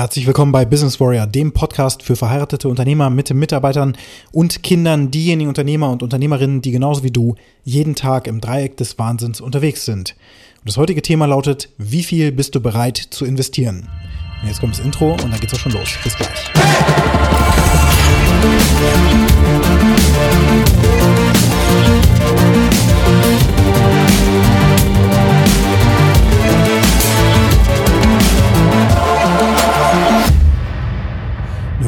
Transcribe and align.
Herzlich 0.00 0.26
willkommen 0.26 0.50
bei 0.50 0.64
Business 0.64 0.98
Warrior, 0.98 1.26
dem 1.26 1.52
Podcast 1.52 2.02
für 2.02 2.16
verheiratete 2.16 2.70
Unternehmer 2.70 3.10
mit 3.10 3.34
Mitarbeitern 3.34 3.98
und 4.32 4.62
Kindern, 4.62 5.10
diejenigen 5.10 5.50
Unternehmer 5.50 5.90
und 5.90 6.02
Unternehmerinnen, 6.02 6.62
die 6.62 6.70
genauso 6.70 7.04
wie 7.04 7.10
du 7.10 7.34
jeden 7.64 7.94
Tag 7.94 8.26
im 8.26 8.40
Dreieck 8.40 8.78
des 8.78 8.98
Wahnsinns 8.98 9.42
unterwegs 9.42 9.84
sind. 9.84 10.16
Und 10.60 10.68
das 10.70 10.78
heutige 10.78 11.02
Thema 11.02 11.26
lautet, 11.26 11.68
wie 11.76 12.02
viel 12.02 12.32
bist 12.32 12.54
du 12.54 12.62
bereit 12.62 12.96
zu 12.96 13.26
investieren? 13.26 13.90
Und 14.40 14.48
jetzt 14.48 14.60
kommt 14.60 14.72
das 14.72 14.82
Intro 14.82 15.12
und 15.12 15.30
dann 15.30 15.38
geht's 15.38 15.52
auch 15.52 15.58
schon 15.58 15.72
los. 15.72 15.90
Bis 16.02 16.16
gleich. 16.16 16.50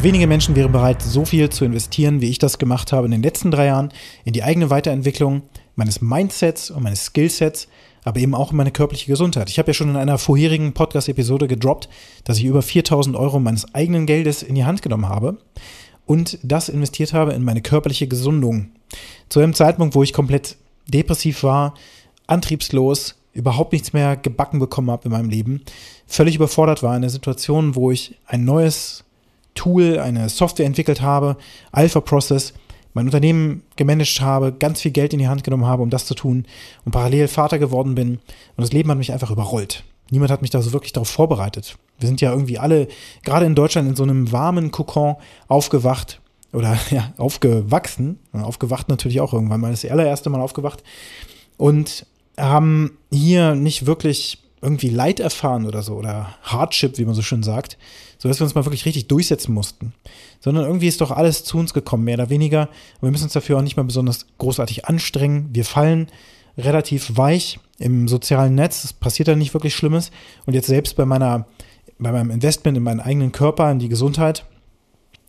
Nur 0.02 0.08
wenige 0.08 0.26
Menschen 0.26 0.56
wären 0.56 0.72
bereit, 0.72 1.00
so 1.00 1.24
viel 1.24 1.48
zu 1.48 1.64
investieren, 1.64 2.20
wie 2.20 2.28
ich 2.28 2.40
das 2.40 2.58
gemacht 2.58 2.90
habe 2.90 3.06
in 3.06 3.12
den 3.12 3.22
letzten 3.22 3.52
drei 3.52 3.66
Jahren, 3.66 3.92
in 4.24 4.32
die 4.32 4.42
eigene 4.42 4.68
Weiterentwicklung 4.68 5.42
meines 5.76 6.00
Mindsets 6.00 6.72
und 6.72 6.82
meines 6.82 7.04
Skillsets, 7.04 7.68
aber 8.02 8.18
eben 8.18 8.34
auch 8.34 8.50
in 8.50 8.56
meine 8.56 8.72
körperliche 8.72 9.06
Gesundheit. 9.06 9.48
Ich 9.48 9.60
habe 9.60 9.68
ja 9.68 9.74
schon 9.74 9.90
in 9.90 9.94
einer 9.94 10.18
vorherigen 10.18 10.72
Podcast-Episode 10.72 11.46
gedroppt, 11.46 11.88
dass 12.24 12.38
ich 12.38 12.46
über 12.46 12.62
4000 12.62 13.14
Euro 13.14 13.38
meines 13.38 13.76
eigenen 13.76 14.06
Geldes 14.06 14.42
in 14.42 14.56
die 14.56 14.64
Hand 14.64 14.82
genommen 14.82 15.08
habe 15.08 15.38
und 16.04 16.36
das 16.42 16.68
investiert 16.68 17.12
habe 17.12 17.34
in 17.34 17.44
meine 17.44 17.62
körperliche 17.62 18.08
Gesundung. 18.08 18.72
Zu 19.28 19.38
einem 19.38 19.54
Zeitpunkt, 19.54 19.94
wo 19.94 20.02
ich 20.02 20.12
komplett 20.12 20.56
depressiv 20.88 21.44
war, 21.44 21.74
antriebslos, 22.26 23.14
überhaupt 23.34 23.72
nichts 23.72 23.92
mehr 23.92 24.16
gebacken 24.16 24.58
bekommen 24.58 24.90
habe 24.90 25.04
in 25.04 25.12
meinem 25.12 25.30
Leben, 25.30 25.62
völlig 26.08 26.34
überfordert 26.34 26.82
war 26.82 26.96
in 26.96 27.02
der 27.02 27.10
Situation, 27.10 27.76
wo 27.76 27.92
ich 27.92 28.16
ein 28.26 28.44
neues 28.44 29.04
Tool, 29.54 29.98
eine 29.98 30.28
Software 30.28 30.66
entwickelt 30.66 31.02
habe, 31.02 31.36
Alpha 31.70 32.00
Process, 32.00 32.54
mein 32.94 33.06
Unternehmen 33.06 33.62
gemanagt 33.76 34.20
habe, 34.20 34.52
ganz 34.52 34.80
viel 34.80 34.90
Geld 34.90 35.12
in 35.12 35.18
die 35.18 35.28
Hand 35.28 35.44
genommen 35.44 35.66
habe, 35.66 35.82
um 35.82 35.90
das 35.90 36.06
zu 36.06 36.14
tun 36.14 36.46
und 36.84 36.92
parallel 36.92 37.28
Vater 37.28 37.58
geworden 37.58 37.94
bin. 37.94 38.14
Und 38.14 38.20
das 38.58 38.72
Leben 38.72 38.90
hat 38.90 38.98
mich 38.98 39.12
einfach 39.12 39.30
überrollt. 39.30 39.84
Niemand 40.10 40.30
hat 40.30 40.42
mich 40.42 40.50
da 40.50 40.60
so 40.60 40.72
wirklich 40.72 40.92
darauf 40.92 41.08
vorbereitet. 41.08 41.78
Wir 41.98 42.06
sind 42.06 42.20
ja 42.20 42.30
irgendwie 42.30 42.58
alle, 42.58 42.88
gerade 43.24 43.46
in 43.46 43.54
Deutschland, 43.54 43.88
in 43.88 43.96
so 43.96 44.02
einem 44.02 44.30
warmen 44.30 44.70
Kokon 44.70 45.16
aufgewacht 45.48 46.20
oder 46.52 46.76
ja, 46.90 47.12
aufgewachsen. 47.16 48.18
Aufgewacht 48.32 48.88
natürlich 48.88 49.20
auch 49.20 49.32
irgendwann 49.32 49.60
mal, 49.60 49.70
das 49.70 49.84
allererste 49.84 50.28
Mal 50.28 50.40
aufgewacht. 50.40 50.82
Und 51.56 52.06
haben 52.38 52.98
hier 53.10 53.54
nicht 53.54 53.86
wirklich 53.86 54.38
irgendwie 54.62 54.88
Leid 54.88 55.20
erfahren 55.20 55.66
oder 55.66 55.82
so 55.82 55.94
oder 55.94 56.36
Hardship, 56.42 56.96
wie 56.96 57.04
man 57.04 57.14
so 57.14 57.22
schön 57.22 57.42
sagt, 57.42 57.76
so 58.16 58.28
dass 58.28 58.38
wir 58.38 58.44
uns 58.44 58.54
mal 58.54 58.64
wirklich 58.64 58.86
richtig 58.86 59.08
durchsetzen 59.08 59.52
mussten, 59.52 59.92
sondern 60.40 60.64
irgendwie 60.64 60.86
ist 60.86 61.00
doch 61.00 61.10
alles 61.10 61.42
zu 61.42 61.58
uns 61.58 61.74
gekommen, 61.74 62.04
mehr 62.04 62.14
oder 62.14 62.30
weniger. 62.30 62.68
Und 63.00 63.02
wir 63.02 63.10
müssen 63.10 63.24
uns 63.24 63.32
dafür 63.32 63.58
auch 63.58 63.62
nicht 63.62 63.76
mal 63.76 63.82
besonders 63.82 64.26
großartig 64.38 64.86
anstrengen. 64.86 65.50
Wir 65.52 65.64
fallen 65.64 66.06
relativ 66.56 67.16
weich 67.16 67.58
im 67.78 68.06
sozialen 68.06 68.54
Netz. 68.54 68.84
Es 68.84 68.92
passiert 68.92 69.28
da 69.28 69.34
nicht 69.34 69.52
wirklich 69.52 69.74
Schlimmes. 69.74 70.12
Und 70.46 70.54
jetzt 70.54 70.68
selbst 70.68 70.94
bei 70.96 71.04
meiner, 71.04 71.46
bei 71.98 72.12
meinem 72.12 72.30
Investment 72.30 72.76
in 72.76 72.84
meinen 72.84 73.00
eigenen 73.00 73.32
Körper, 73.32 73.70
in 73.72 73.80
die 73.80 73.88
Gesundheit, 73.88 74.44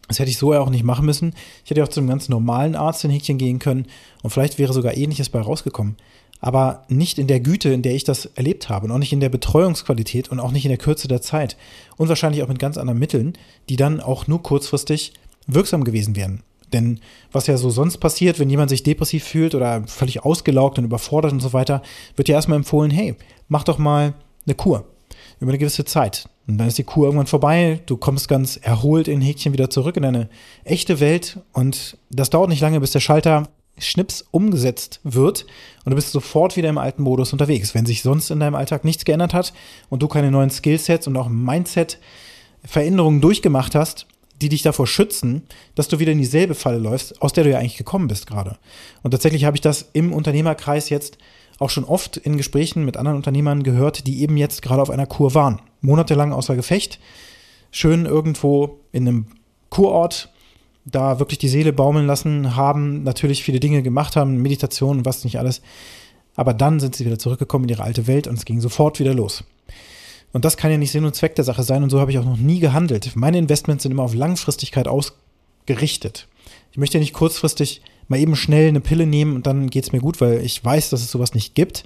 das 0.07 0.19
hätte 0.19 0.29
ich 0.29 0.37
so 0.37 0.53
ja 0.53 0.59
auch 0.59 0.69
nicht 0.69 0.83
machen 0.83 1.05
müssen. 1.05 1.33
Ich 1.63 1.71
hätte 1.71 1.83
auch 1.83 1.87
zu 1.87 1.99
einem 1.99 2.09
ganz 2.09 2.29
normalen 2.29 2.75
Arzt 2.75 3.03
in 3.03 3.09
Häkchen 3.09 3.39
gehen 3.39 3.57
können 3.57 3.87
und 4.21 4.29
vielleicht 4.29 4.59
wäre 4.59 4.73
sogar 4.73 4.95
ähnliches 4.95 5.29
bei 5.29 5.41
rausgekommen 5.41 5.95
aber 6.43 6.83
nicht 6.89 7.19
in 7.19 7.27
der 7.27 7.39
Güte, 7.39 7.69
in 7.69 7.83
der 7.83 7.95
ich 7.95 8.03
das 8.03 8.25
erlebt 8.35 8.67
habe 8.67 8.85
und 8.85 8.91
auch 8.91 8.97
nicht 8.97 9.13
in 9.13 9.21
der 9.21 9.29
Betreuungsqualität 9.29 10.27
und 10.27 10.41
auch 10.41 10.51
nicht 10.51 10.65
in 10.65 10.69
der 10.69 10.77
Kürze 10.77 11.07
der 11.07 11.21
Zeit 11.21 11.55
und 11.95 12.09
wahrscheinlich 12.09 12.43
auch 12.43 12.49
mit 12.49 12.59
ganz 12.59 12.77
anderen 12.77 12.99
Mitteln, 12.99 13.37
die 13.69 13.77
dann 13.77 14.01
auch 14.01 14.27
nur 14.27 14.43
kurzfristig 14.43 15.13
wirksam 15.47 15.85
gewesen 15.85 16.17
wären. 16.17 16.43
Denn 16.73 16.99
was 17.31 17.47
ja 17.47 17.55
so 17.55 17.69
sonst 17.69 17.99
passiert, 17.99 18.39
wenn 18.39 18.49
jemand 18.49 18.69
sich 18.69 18.83
depressiv 18.83 19.23
fühlt 19.23 19.55
oder 19.55 19.87
völlig 19.87 20.25
ausgelaugt 20.25 20.77
und 20.77 20.83
überfordert 20.83 21.31
und 21.31 21.39
so 21.39 21.53
weiter, 21.53 21.81
wird 22.17 22.27
ja 22.27 22.35
erstmal 22.35 22.57
empfohlen, 22.57 22.91
hey, 22.91 23.15
mach 23.47 23.63
doch 23.63 23.77
mal 23.77 24.13
eine 24.45 24.55
Kur 24.55 24.83
über 25.39 25.49
eine 25.49 25.59
gewisse 25.59 25.85
Zeit. 25.85 26.27
Und 26.45 26.57
dann 26.57 26.67
ist 26.67 26.77
die 26.77 26.83
Kur 26.83 27.05
irgendwann 27.05 27.27
vorbei, 27.27 27.79
du 27.85 27.95
kommst 27.95 28.27
ganz 28.27 28.57
erholt 28.57 29.07
in 29.07 29.21
Häkchen 29.21 29.53
wieder 29.53 29.69
zurück 29.69 29.95
in 29.95 30.03
deine 30.03 30.27
echte 30.65 30.99
Welt 30.99 31.39
und 31.53 31.97
das 32.09 32.29
dauert 32.29 32.49
nicht 32.49 32.59
lange, 32.59 32.81
bis 32.81 32.91
der 32.91 32.99
Schalter 32.99 33.47
Schnips 33.77 34.23
umgesetzt 34.31 34.99
wird 35.03 35.45
und 35.83 35.91
du 35.91 35.95
bist 35.95 36.11
sofort 36.11 36.55
wieder 36.57 36.69
im 36.69 36.77
alten 36.77 37.01
Modus 37.01 37.33
unterwegs. 37.33 37.73
Wenn 37.73 37.85
sich 37.85 38.03
sonst 38.03 38.29
in 38.29 38.39
deinem 38.39 38.55
Alltag 38.55 38.83
nichts 38.83 39.05
geändert 39.05 39.33
hat 39.33 39.53
und 39.89 40.03
du 40.03 40.07
keine 40.07 40.31
neuen 40.31 40.51
Skillsets 40.51 41.07
und 41.07 41.17
auch 41.17 41.29
Mindset-Veränderungen 41.29 43.21
durchgemacht 43.21 43.73
hast, 43.75 44.07
die 44.41 44.49
dich 44.49 44.61
davor 44.61 44.87
schützen, 44.87 45.43
dass 45.75 45.87
du 45.87 45.99
wieder 45.99 46.11
in 46.11 46.17
dieselbe 46.17 46.53
Falle 46.53 46.77
läufst, 46.77 47.21
aus 47.21 47.33
der 47.33 47.43
du 47.43 47.51
ja 47.51 47.59
eigentlich 47.59 47.77
gekommen 47.77 48.07
bist 48.07 48.27
gerade. 48.27 48.57
Und 49.01 49.11
tatsächlich 49.11 49.45
habe 49.45 49.57
ich 49.57 49.61
das 49.61 49.89
im 49.93 50.13
Unternehmerkreis 50.13 50.89
jetzt 50.89 51.17
auch 51.59 51.69
schon 51.69 51.83
oft 51.85 52.17
in 52.17 52.37
Gesprächen 52.37 52.83
mit 52.83 52.97
anderen 52.97 53.17
Unternehmern 53.17 53.63
gehört, 53.63 54.05
die 54.07 54.21
eben 54.21 54.37
jetzt 54.37 54.61
gerade 54.61 54.81
auf 54.81 54.89
einer 54.89 55.05
Kur 55.05 55.33
waren. 55.33 55.61
Monatelang 55.81 56.33
außer 56.33 56.55
Gefecht, 56.55 56.99
schön 57.71 58.05
irgendwo 58.05 58.79
in 58.91 59.07
einem 59.07 59.27
Kurort 59.69 60.32
da 60.85 61.19
wirklich 61.19 61.39
die 61.39 61.47
Seele 61.47 61.73
baumeln 61.73 62.07
lassen 62.07 62.55
haben, 62.55 63.03
natürlich 63.03 63.43
viele 63.43 63.59
Dinge 63.59 63.83
gemacht 63.83 64.15
haben, 64.15 64.41
Meditation 64.41 64.99
und 64.99 65.05
was 65.05 65.23
nicht 65.23 65.39
alles. 65.39 65.61
Aber 66.35 66.53
dann 66.53 66.79
sind 66.79 66.95
sie 66.95 67.05
wieder 67.05 67.19
zurückgekommen 67.19 67.65
in 67.65 67.69
ihre 67.69 67.83
alte 67.83 68.07
Welt 68.07 68.27
und 68.27 68.35
es 68.35 68.45
ging 68.45 68.59
sofort 68.59 68.99
wieder 68.99 69.13
los. 69.13 69.43
Und 70.33 70.45
das 70.45 70.57
kann 70.57 70.71
ja 70.71 70.77
nicht 70.77 70.91
Sinn 70.91 71.05
und 71.05 71.15
Zweck 71.15 71.35
der 71.35 71.45
Sache 71.45 71.63
sein 71.63 71.83
und 71.83 71.89
so 71.89 71.99
habe 71.99 72.11
ich 72.11 72.17
auch 72.17 72.25
noch 72.25 72.37
nie 72.37 72.59
gehandelt. 72.59 73.15
Meine 73.15 73.37
Investments 73.37 73.83
sind 73.83 73.91
immer 73.91 74.03
auf 74.03 74.15
Langfristigkeit 74.15 74.87
ausgerichtet. 74.87 76.27
Ich 76.71 76.77
möchte 76.77 76.97
ja 76.97 77.01
nicht 77.01 77.13
kurzfristig 77.13 77.81
mal 78.07 78.19
eben 78.19 78.35
schnell 78.35 78.67
eine 78.67 78.81
Pille 78.81 79.05
nehmen 79.05 79.35
und 79.35 79.47
dann 79.47 79.69
geht 79.69 79.85
es 79.85 79.91
mir 79.91 80.01
gut, 80.01 80.19
weil 80.19 80.43
ich 80.43 80.63
weiß, 80.63 80.89
dass 80.89 81.01
es 81.01 81.11
sowas 81.11 81.35
nicht 81.35 81.55
gibt, 81.55 81.85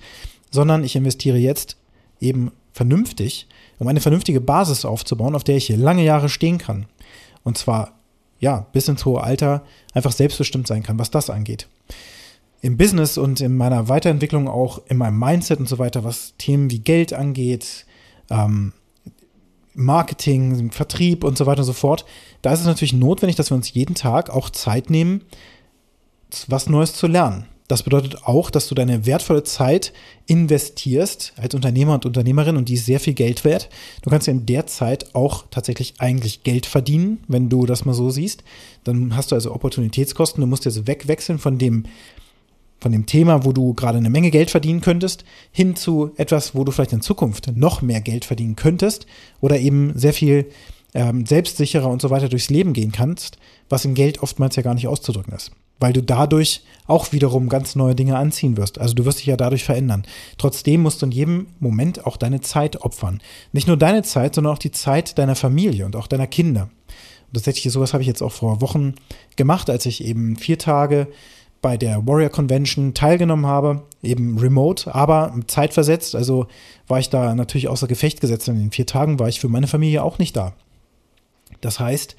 sondern 0.50 0.84
ich 0.84 0.96
investiere 0.96 1.38
jetzt 1.38 1.75
eben 2.22 2.52
vernünftig, 2.72 3.47
um 3.80 3.88
eine 3.88 4.02
vernünftige 4.02 4.41
Basis 4.41 4.86
aufzubauen, 4.86 5.36
auf 5.36 5.44
der 5.44 5.57
ich 5.57 5.68
hier 5.68 5.78
lange 5.78 6.03
Jahre 6.03 6.30
stehen 6.30 6.57
kann. 6.57 6.86
Und 7.44 7.57
zwar 7.57 7.97
ja, 8.40 8.68
bis 8.72 8.88
ins 8.88 9.06
hohe 9.06 9.22
Alter 9.22 9.64
einfach 9.94 10.12
selbstbestimmt 10.12 10.68
sein 10.68 10.84
kann, 10.84 11.00
was 11.00 11.12
das 11.12 11.30
angeht. 11.30 11.68
Im 12.62 12.78
Business 12.78 13.18
und 13.18 13.40
in 13.42 13.56
meiner 13.56 13.88
Weiterentwicklung 13.88 14.48
auch 14.48 14.81
in 14.88 14.98
meinem 14.98 15.20
Mindset 15.20 15.59
und 15.59 15.70
so 15.70 15.78
weiter, 15.78 16.03
was 16.03 16.34
Themen 16.38 16.72
wie 16.72 16.80
Geld 16.80 17.14
angeht, 17.14 17.86
ähm, 18.30 18.74
Marketing, 19.74 20.72
Vertrieb 20.72 21.24
und 21.24 21.38
so 21.38 21.46
weiter 21.46 21.59
und 21.59 21.66
so 21.66 21.74
fort, 21.74 22.06
da 22.42 22.52
ist 22.52 22.62
es 22.62 22.66
natürlich 22.66 22.94
notwendig, 22.94 23.36
dass 23.36 23.52
wir 23.52 23.56
uns 23.56 23.74
jeden 23.74 23.94
Tag 23.94 24.31
auch 24.31 24.50
Zeit 24.50 24.90
nehmen, 24.90 25.24
was 26.48 26.68
Neues 26.68 26.94
zu 26.94 27.06
lernen. 27.06 27.46
Das 27.68 27.84
bedeutet 27.84 28.24
auch, 28.24 28.50
dass 28.50 28.70
du 28.70 28.76
deine 28.76 29.06
wertvolle 29.06 29.44
Zeit 29.44 29.92
investierst 30.26 31.34
als 31.36 31.54
Unternehmer 31.54 31.96
und 31.96 32.06
Unternehmerin 32.06 32.56
und 32.56 32.70
die 32.70 32.76
ist 32.76 32.86
sehr 32.86 33.02
viel 33.02 33.14
Geld 33.14 33.44
wert. 33.44 33.70
Du 34.04 34.10
kannst 34.10 34.28
ja 34.28 34.32
in 34.32 34.46
der 34.46 34.68
Zeit 34.68 35.14
auch 35.14 35.46
tatsächlich 35.52 35.96
eigentlich 36.00 36.44
Geld 36.44 36.66
verdienen, 36.66 37.20
wenn 37.28 37.50
du 37.50 37.66
das 37.66 37.84
mal 37.84 37.94
so 37.94 38.10
siehst. 38.10 38.44
Dann 38.86 39.18
hast 39.18 39.32
du 39.32 39.36
also 39.36 39.54
Opportunitätskosten. 39.54 40.40
Du 40.40 40.48
musst 40.48 40.64
jetzt 40.64 40.88
wegwechseln 40.88 41.40
von 41.40 41.58
dem, 41.58 41.84
von 42.80 42.94
dem 42.94 43.06
Thema, 43.06 43.44
wo 43.44 43.52
du 43.52 43.74
gerade 43.74 43.98
eine 43.98 44.10
Menge 44.10 44.32
Geld 44.32 44.50
verdienen 44.50 44.80
könntest, 44.80 45.26
hin 45.52 45.76
zu 45.76 46.12
etwas, 46.16 46.56
wo 46.56 46.64
du 46.64 46.72
vielleicht 46.72 46.94
in 46.94 47.02
Zukunft 47.02 47.52
noch 47.54 47.82
mehr 47.82 48.00
Geld 48.00 48.24
verdienen 48.24 48.56
könntest 48.56 49.08
oder 49.42 49.60
eben 49.60 49.92
sehr 49.94 50.14
viel 50.14 50.46
ähm, 50.94 51.26
selbstsicherer 51.26 51.90
und 51.90 52.02
so 52.02 52.12
weiter 52.12 52.30
durchs 52.30 52.50
Leben 52.50 52.72
gehen 52.72 52.94
kannst, 52.94 53.38
was 53.68 53.84
in 53.84 53.94
Geld 53.94 54.24
oftmals 54.24 54.56
ja 54.56 54.64
gar 54.64 54.74
nicht 54.74 54.88
auszudrücken 54.88 55.34
ist 55.34 55.52
weil 55.80 55.94
du 55.94 56.02
dadurch 56.02 56.64
auch 56.88 57.12
wiederum 57.12 57.50
ganz 57.50 57.76
neue 57.76 57.96
Dinge 57.96 58.18
anziehen 58.18 58.58
wirst. 58.58 58.80
Also 58.80 58.94
du 58.94 59.06
wirst 59.06 59.20
dich 59.20 59.28
ja 59.28 59.38
dadurch 59.38 59.64
verändern. 59.64 60.04
Trotzdem 60.38 60.82
musst 60.82 61.02
du 61.02 61.06
in 61.06 61.12
jedem 61.12 61.48
Moment 61.60 62.06
auch 62.06 62.18
deine 62.18 62.42
Zeit 62.42 62.82
opfern. 62.82 63.20
Nicht 63.52 63.68
nur 63.68 63.78
deine 63.78 64.04
Zeit, 64.04 64.36
sondern 64.36 64.54
auch 64.54 64.60
die 64.60 64.72
Zeit 64.72 65.18
deiner 65.18 65.36
Familie 65.36 65.86
und 65.86 65.96
auch 65.96 66.08
deiner 66.08 66.28
Kinder. 66.28 66.70
Und 67.28 67.34
tatsächlich 67.34 67.72
sowas 67.74 67.94
habe 67.94 68.01
ich 68.01 68.07
jetzt 68.07 68.22
auch 68.22 68.31
vor 68.31 68.62
Wochen 68.62 68.96
gemacht, 69.36 69.69
als 69.69 69.86
ich 69.86 70.04
eben 70.04 70.38
vier 70.38 70.57
Tage 70.57 71.07
bei 71.62 71.75
der 71.75 72.06
Warrior 72.06 72.30
Convention 72.30 72.94
teilgenommen 72.94 73.46
habe, 73.46 73.84
eben 74.04 74.38
remote, 74.38 74.94
aber 74.94 75.34
zeitversetzt. 75.48 76.16
Also 76.16 76.48
war 76.88 77.00
ich 77.00 77.10
da 77.10 77.36
natürlich 77.36 77.68
außer 77.68 77.88
Gefecht 77.88 78.22
gesetzt. 78.22 78.48
In 78.48 78.57
den 78.57 78.72
vier 78.72 78.86
Tagen 78.86 79.19
war 79.19 79.28
ich 79.28 79.40
für 79.40 79.50
meine 79.50 79.68
Familie 79.68 80.04
auch 80.04 80.19
nicht 80.19 80.36
da. 80.36 80.54
Das 81.62 81.80
heißt, 81.80 82.16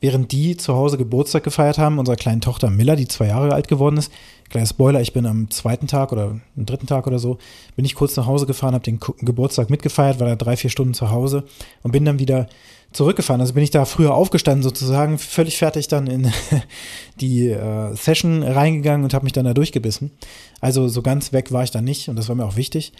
während 0.00 0.32
die 0.32 0.56
zu 0.56 0.74
Hause 0.74 0.98
Geburtstag 0.98 1.44
gefeiert 1.44 1.78
haben, 1.78 1.98
unserer 1.98 2.16
kleinen 2.16 2.40
Tochter 2.40 2.70
Miller, 2.70 2.96
die 2.96 3.08
zwei 3.08 3.28
Jahre 3.28 3.52
alt 3.52 3.68
geworden 3.68 3.96
ist. 3.96 4.12
Kleiner 4.50 4.66
Spoiler, 4.66 5.00
ich 5.00 5.12
bin 5.12 5.26
am 5.26 5.50
zweiten 5.50 5.86
Tag 5.86 6.12
oder 6.12 6.40
am 6.56 6.66
dritten 6.66 6.86
Tag 6.86 7.06
oder 7.06 7.18
so, 7.18 7.38
bin 7.76 7.84
ich 7.84 7.94
kurz 7.94 8.14
nach 8.16 8.26
Hause 8.26 8.46
gefahren, 8.46 8.74
habe 8.74 8.84
den 8.84 9.00
Geburtstag 9.20 9.70
mitgefeiert, 9.70 10.20
war 10.20 10.28
da 10.28 10.36
drei, 10.36 10.56
vier 10.56 10.70
Stunden 10.70 10.94
zu 10.94 11.10
Hause 11.10 11.44
und 11.82 11.92
bin 11.92 12.04
dann 12.04 12.18
wieder 12.18 12.48
zurückgefahren. 12.92 13.40
Also 13.40 13.54
bin 13.54 13.64
ich 13.64 13.70
da 13.70 13.84
früher 13.84 14.14
aufgestanden 14.14 14.62
sozusagen, 14.62 15.18
völlig 15.18 15.58
fertig 15.58 15.88
dann 15.88 16.06
in 16.06 16.32
die 17.20 17.48
äh, 17.48 17.94
Session 17.94 18.42
reingegangen 18.42 19.04
und 19.04 19.14
habe 19.14 19.24
mich 19.24 19.32
dann 19.32 19.44
da 19.44 19.54
durchgebissen. 19.54 20.12
Also 20.60 20.88
so 20.88 21.02
ganz 21.02 21.32
weg 21.32 21.52
war 21.52 21.64
ich 21.64 21.70
da 21.70 21.80
nicht 21.80 22.08
und 22.08 22.16
das 22.16 22.28
war 22.28 22.36
mir 22.36 22.44
auch 22.44 22.56
wichtig. 22.56 22.92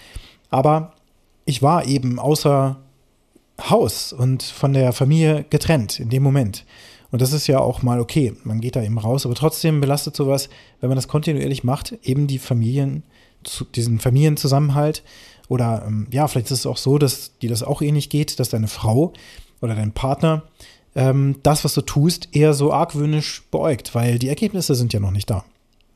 Aber 0.51 0.93
ich 1.45 1.63
war 1.63 1.87
eben 1.87 2.19
außer 2.19 2.77
Haus 3.61 4.13
und 4.13 4.43
von 4.43 4.73
der 4.73 4.93
Familie 4.93 5.45
getrennt 5.49 6.01
in 6.01 6.11
dem 6.11 6.23
Moment. 6.23 6.65
Und 7.11 7.23
das 7.23 7.33
ist 7.33 7.47
ja 7.47 7.61
auch 7.61 7.83
mal 7.83 8.01
okay. 8.01 8.35
Man 8.43 8.61
geht 8.61 8.75
da 8.75 8.83
eben 8.83 8.99
raus, 8.99 9.25
aber 9.25 9.37
trotzdem 9.37 9.81
belastet 9.81 10.17
sowas, 10.17 10.49
wenn 10.81 10.89
man 10.89 10.97
das 10.97 11.07
kontinuierlich 11.07 11.63
macht, 11.63 11.97
eben 12.03 12.27
die 12.27 12.41
Familien, 12.41 13.05
diesen 13.77 14.01
Familienzusammenhalt. 14.01 15.05
Oder 15.49 15.85
ähm, 15.87 16.09
ja, 16.11 16.27
vielleicht 16.27 16.51
ist 16.51 16.61
es 16.61 16.67
auch 16.67 16.77
so, 16.77 16.99
dass 16.99 17.39
dir 17.39 17.51
das 17.51 17.63
auch 17.63 17.83
ähnlich 17.83 18.09
geht, 18.09 18.41
dass 18.41 18.49
deine 18.49 18.67
Frau 18.67 19.13
oder 19.61 19.75
dein 19.77 19.93
Partner 19.93 20.43
ähm, 20.97 21.37
das, 21.43 21.65
was 21.65 21.75
du 21.75 21.83
tust, 21.83 22.29
eher 22.33 22.55
so 22.55 22.73
argwöhnisch 22.73 23.45
beäugt, 23.51 23.95
weil 23.95 24.19
die 24.19 24.29
Ergebnisse 24.29 24.75
sind 24.75 24.93
ja 24.93 25.01
noch 25.01 25.11
nicht 25.11 25.31
da. 25.31 25.45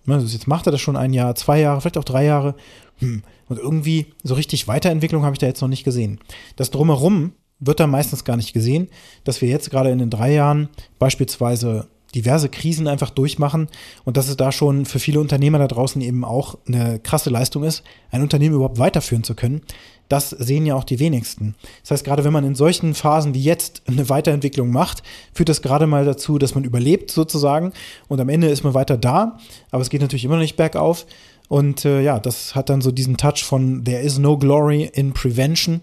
Also 0.07 0.27
jetzt 0.27 0.47
macht 0.47 0.67
er 0.67 0.73
das 0.73 0.81
schon 0.81 0.97
ein 0.97 1.13
Jahr, 1.13 1.35
zwei 1.35 1.61
Jahre, 1.61 1.81
vielleicht 1.81 1.99
auch 1.99 2.05
drei 2.05 2.25
Jahre. 2.25 2.55
Hm. 2.99 3.23
Und 3.49 3.59
irgendwie 3.59 4.07
so 4.23 4.35
richtig 4.35 4.69
Weiterentwicklung 4.69 5.25
habe 5.25 5.35
ich 5.35 5.39
da 5.39 5.47
jetzt 5.47 5.61
noch 5.61 5.69
nicht 5.69 5.85
gesehen. 5.85 6.19
Das 6.57 6.71
drumherum 6.71 7.33
wird 7.61 7.81
da 7.81 7.87
meistens 7.87 8.25
gar 8.25 8.37
nicht 8.37 8.53
gesehen, 8.53 8.89
dass 9.25 9.41
wir 9.41 9.49
jetzt 9.49 9.71
gerade 9.71 9.91
in 9.91 9.99
den 9.99 10.11
drei 10.11 10.33
Jahren 10.33 10.69
beispielsweise 10.99 11.89
diverse 12.15 12.49
Krisen 12.49 12.89
einfach 12.89 13.11
durchmachen 13.11 13.69
und 14.05 14.17
dass 14.17 14.29
es 14.29 14.37
da 14.37 14.51
schon 14.51 14.87
für 14.87 14.99
viele 14.99 15.21
Unternehmer 15.21 15.59
da 15.59 15.69
draußen 15.69 16.01
eben 16.01 16.25
auch 16.25 16.57
eine 16.67 16.99
krasse 17.01 17.31
Leistung 17.31 17.65
ist, 17.65 17.83
ein 18.11 18.23
Unternehmen 18.23 18.55
überhaupt 18.55 18.79
weiterführen 18.79 19.25
zu 19.25 19.35
können. 19.35 19.61
Das 20.09 20.31
sehen 20.31 20.65
ja 20.65 20.75
auch 20.75 20.85
die 20.85 21.01
wenigsten. 21.01 21.55
Das 21.83 21.91
heißt, 21.91 22.05
gerade 22.05 22.25
wenn 22.25 22.33
man 22.33 22.45
in 22.45 22.55
solchen 22.55 22.95
Phasen 22.95 23.35
wie 23.35 23.43
jetzt 23.43 23.83
eine 23.87 24.09
Weiterentwicklung 24.09 24.71
macht, 24.71 25.03
führt 25.35 25.51
das 25.51 25.61
gerade 25.61 25.87
mal 25.87 26.07
dazu, 26.07 26.39
dass 26.39 26.55
man 26.55 26.65
überlebt 26.65 27.11
sozusagen 27.11 27.73
und 28.09 28.21
am 28.21 28.31
Ende 28.31 28.49
ist 28.49 28.65
man 28.65 28.73
weiter 28.73 28.97
da, 28.97 29.39
aber 29.71 29.83
es 29.83 29.91
geht 29.91 30.01
natürlich 30.01 30.25
immer 30.25 30.37
noch 30.37 30.43
nicht 30.43 30.57
bergauf. 30.57 31.07
Und 31.49 31.87
äh, 31.87 32.03
ja, 32.03 32.21
das 32.21 32.55
hat 32.55 32.69
dann 32.69 32.83
so 32.83 32.91
diesen 32.91 33.17
Touch 33.17 33.43
von 33.43 33.85
There 33.85 34.01
is 34.03 34.19
no 34.19 34.37
glory 34.37 34.91
in 34.93 35.15
prevention. 35.15 35.81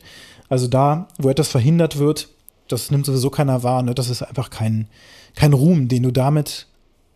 Also 0.49 0.67
da, 0.67 1.07
wo 1.17 1.29
etwas 1.29 1.47
verhindert 1.47 1.97
wird, 1.97 2.29
das 2.67 2.91
nimmt 2.91 3.05
sowieso 3.05 3.29
keiner 3.29 3.63
wahr. 3.63 3.83
Ne? 3.83 3.95
Das 3.95 4.09
ist 4.09 4.21
einfach 4.21 4.49
kein, 4.49 4.87
kein 5.35 5.53
Ruhm, 5.53 5.87
den 5.87 6.03
du 6.03 6.11
damit 6.11 6.67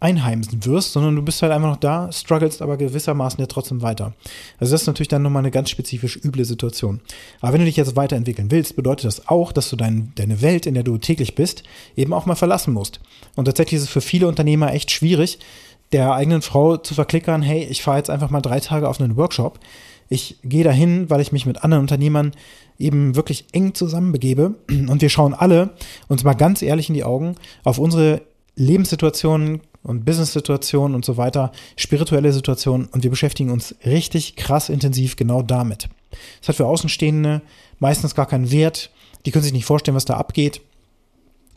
einheimsen 0.01 0.63
wirst, 0.65 0.93
sondern 0.93 1.15
du 1.15 1.21
bist 1.21 1.41
halt 1.41 1.51
einfach 1.51 1.69
noch 1.69 1.77
da, 1.77 2.09
strugglest 2.11 2.61
aber 2.61 2.77
gewissermaßen 2.77 3.39
ja 3.39 3.47
trotzdem 3.47 3.81
weiter. 3.81 4.13
Also 4.57 4.73
das 4.73 4.81
ist 4.81 4.87
natürlich 4.87 5.09
dann 5.09 5.21
nochmal 5.21 5.41
eine 5.41 5.51
ganz 5.51 5.69
spezifisch 5.69 6.17
üble 6.23 6.45
Situation. 6.45 7.01
Aber 7.41 7.53
wenn 7.53 7.59
du 7.59 7.65
dich 7.65 7.75
jetzt 7.75 7.95
weiterentwickeln 7.95 8.49
willst, 8.49 8.75
bedeutet 8.77 9.05
das 9.05 9.27
auch, 9.27 9.51
dass 9.51 9.69
du 9.69 9.75
dein, 9.75 10.13
deine 10.15 10.41
Welt, 10.41 10.65
in 10.65 10.73
der 10.73 10.83
du 10.83 10.97
täglich 10.97 11.35
bist, 11.35 11.63
eben 11.97 12.13
auch 12.13 12.25
mal 12.25 12.35
verlassen 12.35 12.73
musst. 12.73 13.01
Und 13.35 13.45
tatsächlich 13.45 13.79
ist 13.79 13.83
es 13.83 13.89
für 13.89 14.01
viele 14.01 14.27
Unternehmer 14.27 14.73
echt 14.73 14.91
schwierig, 14.91 15.39
der 15.91 16.13
eigenen 16.13 16.41
Frau 16.41 16.77
zu 16.77 16.93
verklickern, 16.93 17.41
hey, 17.41 17.63
ich 17.63 17.81
fahre 17.81 17.97
jetzt 17.97 18.09
einfach 18.09 18.29
mal 18.29 18.41
drei 18.41 18.59
Tage 18.59 18.87
auf 18.87 19.01
einen 19.01 19.17
Workshop. 19.17 19.59
Ich 20.09 20.37
gehe 20.43 20.63
dahin, 20.63 21.09
weil 21.09 21.21
ich 21.21 21.31
mich 21.31 21.45
mit 21.45 21.63
anderen 21.63 21.81
Unternehmern 21.81 22.31
eben 22.79 23.15
wirklich 23.15 23.45
eng 23.51 23.75
zusammenbegebe 23.75 24.55
und 24.69 25.01
wir 25.01 25.09
schauen 25.09 25.33
alle 25.33 25.75
uns 26.07 26.23
mal 26.23 26.33
ganz 26.33 26.61
ehrlich 26.61 26.89
in 26.89 26.95
die 26.95 27.03
Augen 27.03 27.35
auf 27.63 27.77
unsere 27.77 28.21
Lebenssituationen 28.55 29.61
und 29.83 30.03
Business-Situationen 30.03 30.95
und 30.95 31.05
so 31.05 31.15
weiter, 31.15 31.51
spirituelle 31.77 32.33
Situationen 32.33 32.87
und 32.87 33.03
wir 33.03 33.09
beschäftigen 33.09 33.51
uns 33.51 33.75
richtig 33.85 34.35
krass 34.35 34.67
intensiv 34.67 35.15
genau 35.15 35.41
damit. 35.41 35.87
Das 36.39 36.49
hat 36.49 36.55
für 36.55 36.65
Außenstehende 36.65 37.41
meistens 37.77 38.15
gar 38.15 38.25
keinen 38.25 38.51
Wert. 38.51 38.89
Die 39.25 39.31
können 39.31 39.43
sich 39.43 39.53
nicht 39.53 39.65
vorstellen, 39.65 39.95
was 39.95 40.05
da 40.05 40.17
abgeht. 40.17 40.61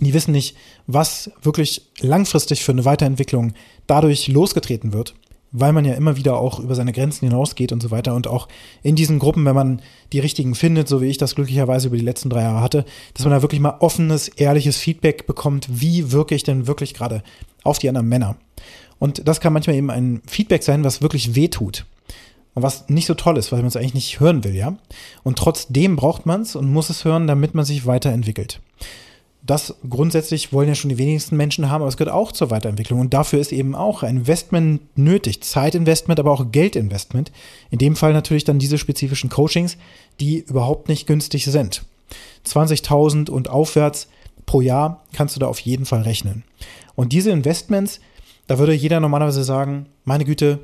Die 0.00 0.14
wissen 0.14 0.32
nicht, 0.32 0.56
was 0.86 1.30
wirklich 1.42 1.90
langfristig 2.00 2.62
für 2.62 2.72
eine 2.72 2.84
Weiterentwicklung 2.84 3.54
dadurch 3.86 4.28
losgetreten 4.28 4.92
wird 4.92 5.14
weil 5.52 5.72
man 5.72 5.84
ja 5.84 5.94
immer 5.94 6.16
wieder 6.16 6.38
auch 6.38 6.58
über 6.58 6.74
seine 6.74 6.92
Grenzen 6.92 7.28
hinausgeht 7.28 7.72
und 7.72 7.82
so 7.82 7.90
weiter. 7.90 8.14
Und 8.14 8.26
auch 8.26 8.48
in 8.82 8.96
diesen 8.96 9.18
Gruppen, 9.18 9.44
wenn 9.44 9.54
man 9.54 9.82
die 10.12 10.18
richtigen 10.18 10.54
findet, 10.54 10.88
so 10.88 11.00
wie 11.00 11.06
ich 11.06 11.18
das 11.18 11.34
glücklicherweise 11.34 11.88
über 11.88 11.96
die 11.96 12.04
letzten 12.04 12.30
drei 12.30 12.42
Jahre 12.42 12.62
hatte, 12.62 12.84
dass 13.14 13.24
man 13.24 13.32
da 13.32 13.42
wirklich 13.42 13.60
mal 13.60 13.76
offenes, 13.80 14.28
ehrliches 14.28 14.78
Feedback 14.78 15.26
bekommt, 15.26 15.68
wie 15.70 16.10
wirke 16.10 16.34
ich 16.34 16.42
denn 16.42 16.66
wirklich 16.66 16.94
gerade 16.94 17.22
auf 17.62 17.78
die 17.78 17.88
anderen 17.88 18.08
Männer. 18.08 18.36
Und 18.98 19.28
das 19.28 19.40
kann 19.40 19.52
manchmal 19.52 19.76
eben 19.76 19.90
ein 19.90 20.22
Feedback 20.26 20.62
sein, 20.62 20.84
was 20.84 21.02
wirklich 21.02 21.34
weh 21.34 21.48
tut. 21.48 21.86
Und 22.54 22.62
was 22.62 22.88
nicht 22.88 23.06
so 23.06 23.14
toll 23.14 23.38
ist, 23.38 23.50
weil 23.50 23.60
man 23.60 23.68
es 23.68 23.76
eigentlich 23.76 23.94
nicht 23.94 24.20
hören 24.20 24.44
will, 24.44 24.54
ja. 24.54 24.76
Und 25.22 25.38
trotzdem 25.38 25.96
braucht 25.96 26.26
man 26.26 26.42
es 26.42 26.54
und 26.54 26.70
muss 26.70 26.90
es 26.90 27.04
hören, 27.04 27.26
damit 27.26 27.54
man 27.54 27.64
sich 27.64 27.86
weiterentwickelt 27.86 28.60
das 29.44 29.74
grundsätzlich 29.88 30.52
wollen 30.52 30.68
ja 30.68 30.74
schon 30.76 30.90
die 30.90 30.98
wenigsten 30.98 31.36
Menschen 31.36 31.68
haben, 31.68 31.82
aber 31.82 31.88
es 31.88 31.96
gehört 31.96 32.14
auch 32.14 32.30
zur 32.30 32.50
Weiterentwicklung. 32.50 33.00
Und 33.00 33.12
dafür 33.12 33.40
ist 33.40 33.52
eben 33.52 33.74
auch 33.74 34.04
ein 34.04 34.18
Investment 34.18 34.82
nötig. 34.96 35.42
Zeitinvestment, 35.42 36.20
aber 36.20 36.30
auch 36.30 36.52
Geldinvestment. 36.52 37.32
In 37.70 37.78
dem 37.78 37.96
Fall 37.96 38.12
natürlich 38.12 38.44
dann 38.44 38.60
diese 38.60 38.78
spezifischen 38.78 39.30
Coachings, 39.30 39.76
die 40.20 40.38
überhaupt 40.38 40.88
nicht 40.88 41.08
günstig 41.08 41.44
sind. 41.44 41.82
20.000 42.46 43.30
und 43.30 43.50
aufwärts 43.50 44.08
pro 44.46 44.60
Jahr 44.60 45.02
kannst 45.12 45.34
du 45.34 45.40
da 45.40 45.48
auf 45.48 45.58
jeden 45.60 45.86
Fall 45.86 46.02
rechnen. 46.02 46.44
Und 46.94 47.12
diese 47.12 47.30
Investments, 47.30 48.00
da 48.46 48.58
würde 48.58 48.74
jeder 48.74 49.00
normalerweise 49.00 49.42
sagen, 49.42 49.86
meine 50.04 50.24
Güte, 50.24 50.60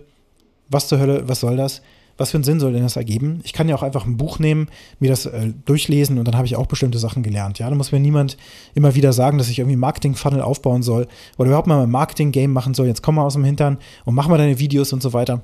was 0.68 0.86
zur 0.86 1.00
Hölle, 1.00 1.28
was 1.28 1.40
soll 1.40 1.56
das? 1.56 1.82
Was 2.18 2.32
für 2.32 2.36
einen 2.36 2.44
Sinn 2.44 2.60
soll 2.60 2.72
denn 2.72 2.82
das 2.82 2.96
ergeben? 2.96 3.40
Ich 3.44 3.52
kann 3.52 3.68
ja 3.68 3.74
auch 3.74 3.82
einfach 3.82 4.04
ein 4.04 4.16
Buch 4.16 4.38
nehmen, 4.38 4.68
mir 4.98 5.08
das 5.08 5.26
äh, 5.26 5.52
durchlesen 5.64 6.18
und 6.18 6.26
dann 6.26 6.36
habe 6.36 6.46
ich 6.46 6.56
auch 6.56 6.66
bestimmte 6.66 6.98
Sachen 6.98 7.22
gelernt. 7.22 7.58
Ja, 7.58 7.70
da 7.70 7.76
muss 7.76 7.92
mir 7.92 8.00
niemand 8.00 8.36
immer 8.74 8.94
wieder 8.94 9.12
sagen, 9.12 9.38
dass 9.38 9.48
ich 9.48 9.58
irgendwie 9.58 9.76
Marketing-Funnel 9.76 10.42
aufbauen 10.42 10.82
soll 10.82 11.06
oder 11.38 11.48
überhaupt 11.48 11.68
mal 11.68 11.82
ein 11.82 11.90
Marketing-Game 11.90 12.52
machen 12.52 12.74
soll. 12.74 12.86
Jetzt 12.86 13.02
komm 13.02 13.14
mal 13.14 13.24
aus 13.24 13.34
dem 13.34 13.44
Hintern 13.44 13.78
und 14.04 14.14
mach 14.14 14.28
mal 14.28 14.36
deine 14.36 14.58
Videos 14.58 14.92
und 14.92 15.02
so 15.02 15.12
weiter 15.12 15.42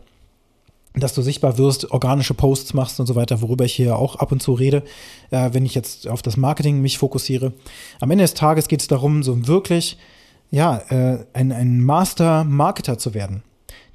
dass 0.94 1.12
du 1.12 1.22
sichtbar 1.22 1.58
wirst, 1.58 1.90
organische 1.90 2.34
Posts 2.34 2.72
machst 2.74 3.00
und 3.00 3.06
so 3.06 3.16
weiter, 3.16 3.42
worüber 3.42 3.64
ich 3.64 3.74
hier 3.74 3.98
auch 3.98 4.16
ab 4.16 4.30
und 4.30 4.40
zu 4.40 4.52
rede, 4.52 4.84
äh, 5.30 5.50
wenn 5.52 5.66
ich 5.66 5.74
jetzt 5.74 6.06
auf 6.06 6.22
das 6.22 6.36
Marketing 6.36 6.80
mich 6.80 6.98
fokussiere. 6.98 7.52
Am 8.00 8.10
Ende 8.10 8.22
des 8.22 8.34
Tages 8.34 8.68
geht 8.68 8.80
es 8.80 8.86
darum, 8.86 9.22
so 9.24 9.48
wirklich, 9.48 9.98
ja, 10.50 10.78
äh, 10.90 11.24
ein, 11.32 11.50
ein 11.50 11.82
Master-Marketer 11.82 12.96
zu 12.96 13.12
werden. 13.12 13.42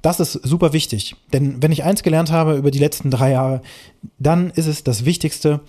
Das 0.02 0.20
ist 0.20 0.32
super 0.32 0.72
wichtig. 0.72 1.16
Denn 1.32 1.62
wenn 1.62 1.72
ich 1.72 1.84
eins 1.84 2.02
gelernt 2.02 2.30
habe 2.30 2.56
über 2.56 2.70
die 2.70 2.78
letzten 2.78 3.10
drei 3.10 3.32
Jahre, 3.32 3.60
dann 4.18 4.50
ist 4.50 4.66
es 4.66 4.82
das 4.82 5.04
Wichtigste 5.04 5.60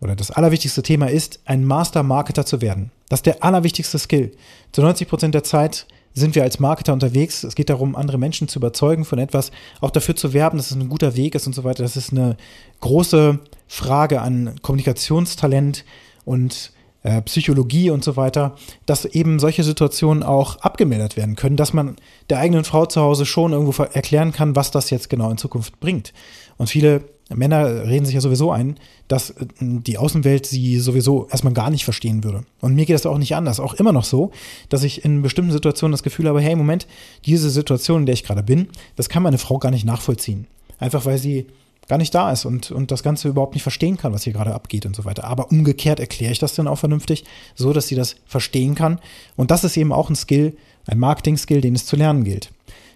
oder 0.00 0.16
das 0.16 0.30
allerwichtigste 0.30 0.82
Thema 0.82 1.06
ist, 1.06 1.40
ein 1.44 1.64
Master-Marketer 1.64 2.46
zu 2.46 2.60
werden. 2.60 2.90
Das 3.08 3.18
ist 3.18 3.26
der 3.26 3.44
allerwichtigste 3.44 3.98
Skill. 3.98 4.32
Zu 4.72 4.82
90 4.82 5.08
Prozent 5.08 5.34
der 5.34 5.44
Zeit 5.44 5.86
sind 6.14 6.34
wir 6.34 6.42
als 6.42 6.58
Marketer 6.58 6.92
unterwegs. 6.92 7.44
Es 7.44 7.54
geht 7.54 7.70
darum, 7.70 7.94
andere 7.94 8.18
Menschen 8.18 8.48
zu 8.48 8.58
überzeugen 8.58 9.04
von 9.04 9.18
etwas, 9.18 9.52
auch 9.80 9.90
dafür 9.90 10.16
zu 10.16 10.32
werben, 10.32 10.56
dass 10.56 10.70
es 10.70 10.76
ein 10.76 10.88
guter 10.88 11.16
Weg 11.16 11.34
ist 11.34 11.46
und 11.46 11.54
so 11.54 11.64
weiter. 11.64 11.82
Das 11.82 11.96
ist 11.96 12.12
eine 12.12 12.36
große 12.80 13.38
Frage 13.68 14.20
an 14.20 14.56
Kommunikationstalent 14.62 15.84
und 16.24 16.72
äh, 17.02 17.22
Psychologie 17.22 17.90
und 17.90 18.04
so 18.04 18.16
weiter, 18.16 18.56
dass 18.86 19.04
eben 19.04 19.38
solche 19.38 19.64
Situationen 19.64 20.22
auch 20.22 20.58
abgemildert 20.58 21.16
werden 21.16 21.36
können, 21.36 21.56
dass 21.56 21.72
man 21.72 21.96
der 22.28 22.38
eigenen 22.38 22.64
Frau 22.64 22.86
zu 22.86 23.00
Hause 23.00 23.26
schon 23.26 23.52
irgendwo 23.52 23.82
erklären 23.82 24.32
kann, 24.32 24.56
was 24.56 24.70
das 24.70 24.90
jetzt 24.90 25.08
genau 25.08 25.30
in 25.30 25.38
Zukunft 25.38 25.80
bringt. 25.80 26.12
Und 26.58 26.68
viele 26.68 27.04
Männer 27.34 27.84
reden 27.86 28.04
sich 28.04 28.14
ja 28.14 28.20
sowieso 28.20 28.50
ein, 28.50 28.76
dass 29.08 29.30
äh, 29.30 29.46
die 29.60 29.98
Außenwelt 29.98 30.46
sie 30.46 30.78
sowieso 30.78 31.28
erstmal 31.30 31.54
gar 31.54 31.70
nicht 31.70 31.84
verstehen 31.84 32.24
würde. 32.24 32.44
Und 32.60 32.74
mir 32.74 32.86
geht 32.86 32.94
das 32.94 33.06
auch 33.06 33.18
nicht 33.18 33.34
anders. 33.34 33.60
Auch 33.60 33.74
immer 33.74 33.92
noch 33.92 34.04
so, 34.04 34.30
dass 34.68 34.82
ich 34.82 35.04
in 35.04 35.22
bestimmten 35.22 35.52
Situationen 35.52 35.92
das 35.92 36.02
Gefühl 36.02 36.28
habe, 36.28 36.40
hey, 36.40 36.56
Moment, 36.56 36.86
diese 37.24 37.50
Situation, 37.50 38.00
in 38.00 38.06
der 38.06 38.14
ich 38.14 38.24
gerade 38.24 38.42
bin, 38.42 38.68
das 38.96 39.08
kann 39.08 39.22
meine 39.22 39.38
Frau 39.38 39.58
gar 39.58 39.70
nicht 39.70 39.84
nachvollziehen. 39.84 40.46
Einfach 40.78 41.04
weil 41.04 41.18
sie 41.18 41.46
gar 41.90 41.98
nicht 41.98 42.14
da 42.14 42.30
ist 42.30 42.44
und, 42.44 42.70
und 42.70 42.92
das 42.92 43.02
Ganze 43.02 43.28
überhaupt 43.28 43.54
nicht 43.54 43.64
verstehen 43.64 43.96
kann, 43.96 44.12
was 44.12 44.22
hier 44.22 44.32
gerade 44.32 44.54
abgeht 44.54 44.86
und 44.86 44.94
so 44.94 45.04
weiter. 45.04 45.24
Aber 45.24 45.50
umgekehrt 45.50 45.98
erkläre 45.98 46.30
ich 46.30 46.38
das 46.38 46.54
dann 46.54 46.68
auch 46.68 46.78
vernünftig, 46.78 47.24
so 47.56 47.72
dass 47.72 47.88
sie 47.88 47.96
das 47.96 48.14
verstehen 48.26 48.76
kann. 48.76 49.00
Und 49.36 49.50
das 49.50 49.64
ist 49.64 49.76
eben 49.76 49.92
auch 49.92 50.08
ein 50.08 50.14
Skill, 50.14 50.56
ein 50.86 51.00
Marketing-Skill, 51.00 51.60
den 51.60 51.74
es 51.74 51.86
zu 51.86 51.96
lernen 51.96 52.22
gilt. 52.22 52.52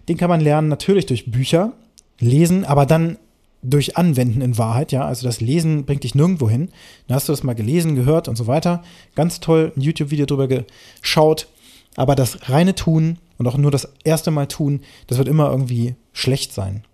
Den 0.09 0.17
kann 0.17 0.31
man 0.31 0.41
lernen 0.41 0.69
natürlich 0.69 1.07
durch 1.07 1.29
Bücher, 1.29 1.73
lesen, 2.21 2.65
aber 2.65 2.87
dann 2.87 3.19
durch 3.63 3.97
Anwenden 3.97 4.41
in 4.43 4.59
Wahrheit, 4.59 4.93
ja. 4.93 5.05
Also 5.05 5.27
das 5.27 5.41
Lesen 5.41 5.87
bringt 5.87 6.05
dich 6.05 6.15
nirgendwo 6.15 6.49
hin. 6.49 6.69
Dann 7.09 7.17
hast 7.17 7.29
du 7.29 7.33
das 7.33 7.43
mal 7.43 7.55
gelesen, 7.55 7.97
gehört 7.97 8.29
und 8.29 8.37
so 8.37 8.47
weiter. 8.47 8.85
Ganz 9.17 9.41
toll, 9.41 9.73
ein 9.77 9.81
YouTube-Video 9.81 10.27
drüber 10.27 10.47
geschaut. 10.47 11.49
Aber 11.97 12.15
das 12.15 12.49
reine 12.49 12.77
Tun 12.77 13.19
und 13.39 13.49
auch 13.49 13.57
nur 13.57 13.73
das 13.73 13.89
erste 14.05 14.31
Mal 14.31 14.47
tun, 14.47 14.83
das 15.09 15.19
wird 15.19 15.27
immer 15.27 15.51
irgendwie 15.51 15.97
schlecht 16.13 16.53
sein. 16.53 16.85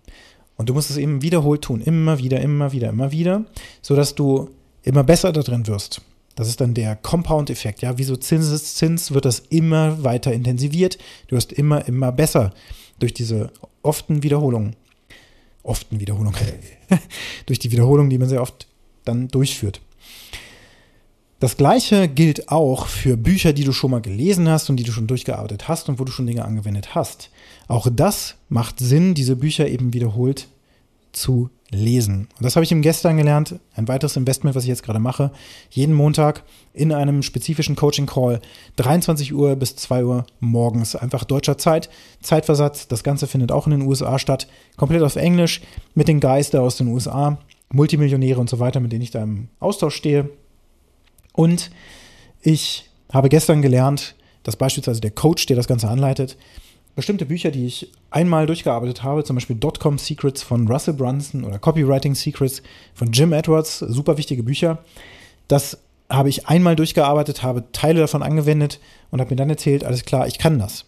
Und 0.57 0.69
du 0.69 0.73
musst 0.73 0.89
es 0.89 0.97
eben 0.97 1.21
wiederholt 1.21 1.63
tun, 1.63 1.81
immer 1.81 2.19
wieder, 2.19 2.39
immer 2.41 2.71
wieder, 2.71 2.89
immer 2.89 3.11
wieder, 3.11 3.45
sodass 3.81 4.15
du 4.15 4.49
immer 4.83 5.03
besser 5.03 5.31
da 5.31 5.41
drin 5.41 5.67
wirst. 5.67 6.01
Das 6.35 6.47
ist 6.47 6.61
dann 6.61 6.73
der 6.73 6.95
Compound-Effekt, 6.95 7.81
ja, 7.81 7.97
wie 7.97 8.03
so 8.03 8.15
Zinseszins 8.15 9.11
wird 9.11 9.25
das 9.25 9.39
immer 9.49 10.03
weiter 10.03 10.33
intensiviert. 10.33 10.97
Du 11.27 11.35
wirst 11.35 11.51
immer, 11.51 11.87
immer 11.87 12.11
besser 12.11 12.53
durch 12.99 13.13
diese 13.13 13.51
often 13.81 14.23
Wiederholungen. 14.23 14.75
Often 15.63 15.99
Wiederholungen. 15.99 16.39
durch 17.45 17.59
die 17.59 17.71
Wiederholung, 17.71 18.09
die 18.09 18.17
man 18.17 18.29
sehr 18.29 18.41
oft 18.41 18.67
dann 19.03 19.27
durchführt. 19.27 19.81
Das 21.41 21.57
gleiche 21.57 22.07
gilt 22.07 22.49
auch 22.49 22.85
für 22.85 23.17
Bücher, 23.17 23.51
die 23.51 23.63
du 23.63 23.71
schon 23.71 23.89
mal 23.89 23.99
gelesen 23.99 24.47
hast 24.47 24.69
und 24.69 24.77
die 24.77 24.83
du 24.83 24.91
schon 24.91 25.07
durchgearbeitet 25.07 25.67
hast 25.67 25.89
und 25.89 25.99
wo 25.99 26.03
du 26.03 26.11
schon 26.11 26.27
Dinge 26.27 26.45
angewendet 26.45 26.93
hast. 26.93 27.31
Auch 27.67 27.87
das 27.91 28.35
macht 28.47 28.77
Sinn, 28.77 29.15
diese 29.15 29.35
Bücher 29.35 29.67
eben 29.67 29.91
wiederholt 29.91 30.49
zu 31.13 31.49
lesen. 31.71 32.27
Und 32.37 32.45
das 32.45 32.55
habe 32.55 32.63
ich 32.63 32.71
ihm 32.71 32.83
gestern 32.83 33.17
gelernt. 33.17 33.55
Ein 33.73 33.87
weiteres 33.87 34.17
Investment, 34.17 34.55
was 34.55 34.65
ich 34.65 34.69
jetzt 34.69 34.83
gerade 34.83 34.99
mache. 34.99 35.31
Jeden 35.71 35.95
Montag 35.95 36.43
in 36.75 36.93
einem 36.93 37.23
spezifischen 37.23 37.75
Coaching-Call, 37.75 38.39
23 38.75 39.33
Uhr 39.33 39.55
bis 39.55 39.75
2 39.75 40.05
Uhr 40.05 40.27
morgens. 40.41 40.95
Einfach 40.95 41.23
deutscher 41.23 41.57
Zeit, 41.57 41.89
Zeitversatz. 42.21 42.87
Das 42.87 43.03
Ganze 43.03 43.25
findet 43.25 43.51
auch 43.51 43.65
in 43.65 43.71
den 43.71 43.81
USA 43.81 44.19
statt. 44.19 44.47
Komplett 44.77 45.01
auf 45.01 45.15
Englisch 45.15 45.61
mit 45.95 46.07
den 46.07 46.19
da 46.19 46.37
aus 46.59 46.77
den 46.77 46.89
USA, 46.89 47.39
Multimillionäre 47.73 48.39
und 48.39 48.49
so 48.49 48.59
weiter, 48.59 48.79
mit 48.79 48.91
denen 48.91 49.01
ich 49.01 49.11
da 49.11 49.23
im 49.23 49.47
Austausch 49.59 49.95
stehe. 49.95 50.29
Und 51.33 51.71
ich 52.41 52.89
habe 53.11 53.29
gestern 53.29 53.61
gelernt, 53.61 54.15
dass 54.43 54.55
beispielsweise 54.55 55.01
der 55.01 55.11
Coach, 55.11 55.45
der 55.45 55.55
das 55.55 55.67
Ganze 55.67 55.87
anleitet, 55.87 56.37
bestimmte 56.95 57.25
Bücher, 57.25 57.51
die 57.51 57.65
ich 57.65 57.91
einmal 58.09 58.45
durchgearbeitet 58.47 59.03
habe, 59.03 59.23
zum 59.23 59.35
Beispiel 59.35 59.55
Dotcom 59.55 59.97
Secrets 59.97 60.43
von 60.43 60.67
Russell 60.67 60.93
Brunson 60.93 61.43
oder 61.43 61.59
Copywriting 61.59 62.15
Secrets 62.15 62.61
von 62.93 63.11
Jim 63.11 63.33
Edwards, 63.33 63.79
super 63.79 64.17
wichtige 64.17 64.43
Bücher. 64.43 64.79
Das 65.47 65.77
habe 66.09 66.29
ich 66.29 66.47
einmal 66.47 66.75
durchgearbeitet, 66.75 67.43
habe 67.43 67.71
Teile 67.71 68.01
davon 68.01 68.23
angewendet 68.23 68.79
und 69.11 69.21
habe 69.21 69.31
mir 69.31 69.37
dann 69.37 69.49
erzählt, 69.49 69.83
alles 69.83 70.03
klar, 70.03 70.27
ich 70.27 70.37
kann 70.37 70.59
das. 70.59 70.85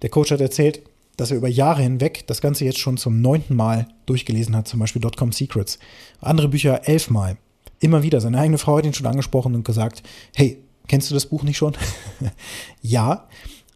Der 0.00 0.10
Coach 0.10 0.30
hat 0.30 0.40
erzählt, 0.40 0.82
dass 1.16 1.30
er 1.30 1.36
über 1.36 1.48
Jahre 1.48 1.82
hinweg 1.82 2.26
das 2.26 2.40
Ganze 2.40 2.64
jetzt 2.64 2.78
schon 2.78 2.96
zum 2.96 3.20
neunten 3.20 3.54
Mal 3.54 3.86
durchgelesen 4.06 4.56
hat, 4.56 4.66
zum 4.66 4.80
Beispiel 4.80 5.02
Dotcom 5.02 5.32
Secrets. 5.32 5.78
Andere 6.20 6.48
Bücher 6.48 6.88
elfmal. 6.88 7.36
Immer 7.82 8.04
wieder. 8.04 8.20
Seine 8.20 8.38
eigene 8.38 8.58
Frau 8.58 8.78
hat 8.78 8.86
ihn 8.86 8.94
schon 8.94 9.06
angesprochen 9.06 9.56
und 9.56 9.64
gesagt, 9.64 10.04
hey, 10.36 10.62
kennst 10.86 11.10
du 11.10 11.14
das 11.14 11.26
Buch 11.26 11.42
nicht 11.42 11.56
schon? 11.56 11.76
ja, 12.80 13.26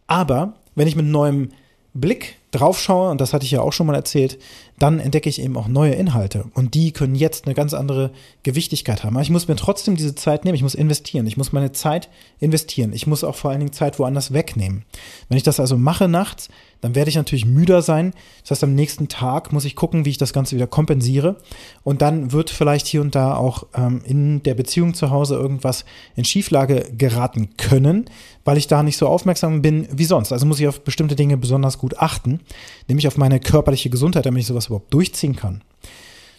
aber 0.06 0.54
wenn 0.76 0.86
ich 0.86 0.94
mit 0.94 1.06
neuem 1.06 1.50
Blick 1.92 2.36
drauf 2.52 2.80
schaue, 2.80 3.10
und 3.10 3.20
das 3.20 3.32
hatte 3.32 3.44
ich 3.44 3.50
ja 3.50 3.62
auch 3.62 3.72
schon 3.72 3.88
mal 3.88 3.96
erzählt, 3.96 4.38
dann 4.78 5.00
entdecke 5.00 5.28
ich 5.28 5.42
eben 5.42 5.56
auch 5.56 5.66
neue 5.66 5.94
Inhalte. 5.94 6.44
Und 6.54 6.74
die 6.74 6.92
können 6.92 7.16
jetzt 7.16 7.46
eine 7.46 7.54
ganz 7.54 7.74
andere 7.74 8.12
Gewichtigkeit 8.44 9.02
haben. 9.02 9.16
Aber 9.16 9.22
ich 9.22 9.30
muss 9.30 9.48
mir 9.48 9.56
trotzdem 9.56 9.96
diese 9.96 10.14
Zeit 10.14 10.44
nehmen. 10.44 10.54
Ich 10.54 10.62
muss 10.62 10.76
investieren. 10.76 11.26
Ich 11.26 11.36
muss 11.36 11.52
meine 11.52 11.72
Zeit 11.72 12.08
investieren. 12.38 12.92
Ich 12.92 13.08
muss 13.08 13.24
auch 13.24 13.34
vor 13.34 13.50
allen 13.50 13.60
Dingen 13.60 13.72
Zeit 13.72 13.98
woanders 13.98 14.32
wegnehmen. 14.32 14.84
Wenn 15.28 15.36
ich 15.36 15.42
das 15.42 15.58
also 15.58 15.76
mache 15.76 16.08
nachts, 16.08 16.48
dann 16.80 16.94
werde 16.94 17.08
ich 17.08 17.16
natürlich 17.16 17.46
müder 17.46 17.82
sein. 17.82 18.12
Das 18.42 18.52
heißt, 18.52 18.64
am 18.64 18.74
nächsten 18.74 19.08
Tag 19.08 19.52
muss 19.52 19.64
ich 19.64 19.74
gucken, 19.74 20.04
wie 20.04 20.10
ich 20.10 20.18
das 20.18 20.32
Ganze 20.32 20.54
wieder 20.54 20.66
kompensiere. 20.66 21.36
Und 21.82 22.02
dann 22.02 22.32
wird 22.32 22.50
vielleicht 22.50 22.86
hier 22.86 23.00
und 23.00 23.14
da 23.14 23.34
auch 23.34 23.66
ähm, 23.74 24.02
in 24.04 24.42
der 24.42 24.54
Beziehung 24.54 24.94
zu 24.94 25.10
Hause 25.10 25.34
irgendwas 25.34 25.84
in 26.14 26.24
Schieflage 26.24 26.86
geraten 26.96 27.56
können, 27.56 28.08
weil 28.44 28.56
ich 28.56 28.68
da 28.68 28.82
nicht 28.82 28.98
so 28.98 29.08
aufmerksam 29.08 29.62
bin 29.62 29.88
wie 29.90 30.04
sonst. 30.04 30.32
Also 30.32 30.46
muss 30.46 30.60
ich 30.60 30.68
auf 30.68 30.82
bestimmte 30.82 31.16
Dinge 31.16 31.36
besonders 31.36 31.78
gut 31.78 31.98
achten, 31.98 32.40
nämlich 32.88 33.08
auf 33.08 33.16
meine 33.16 33.40
körperliche 33.40 33.90
Gesundheit, 33.90 34.26
damit 34.26 34.42
ich 34.42 34.46
sowas 34.46 34.66
überhaupt 34.66 34.94
durchziehen 34.94 35.34
kann. 35.34 35.62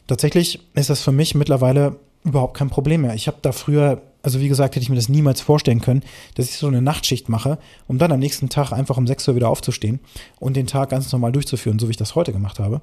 Tatsächlich 0.08 0.62
ist 0.74 0.90
das 0.90 1.02
für 1.02 1.12
mich 1.12 1.36
mittlerweile 1.36 1.98
überhaupt 2.24 2.56
kein 2.58 2.70
Problem 2.70 3.02
mehr. 3.02 3.16
Ich 3.16 3.28
habe 3.28 3.38
da 3.42 3.52
früher, 3.52 4.02
also 4.28 4.42
wie 4.42 4.50
gesagt, 4.50 4.76
hätte 4.76 4.84
ich 4.84 4.90
mir 4.90 4.98
das 4.98 5.08
niemals 5.08 5.40
vorstellen 5.40 5.80
können, 5.80 6.04
dass 6.36 6.50
ich 6.50 6.58
so 6.58 6.68
eine 6.68 6.82
Nachtschicht 6.82 7.30
mache, 7.30 7.58
um 7.88 7.98
dann 7.98 8.12
am 8.12 8.20
nächsten 8.20 8.50
Tag 8.50 8.74
einfach 8.74 8.98
um 8.98 9.08
6 9.08 9.26
Uhr 9.30 9.36
wieder 9.36 9.48
aufzustehen 9.48 10.02
und 10.38 10.58
den 10.58 10.68
Tag 10.68 10.90
ganz 10.90 11.10
normal 11.14 11.32
durchzuführen, 11.32 11.80
so 11.80 11.88
wie 11.88 11.92
ich 11.92 11.98
das 11.98 12.14
heute 12.14 12.34
gemacht 12.34 12.60
habe. 12.60 12.82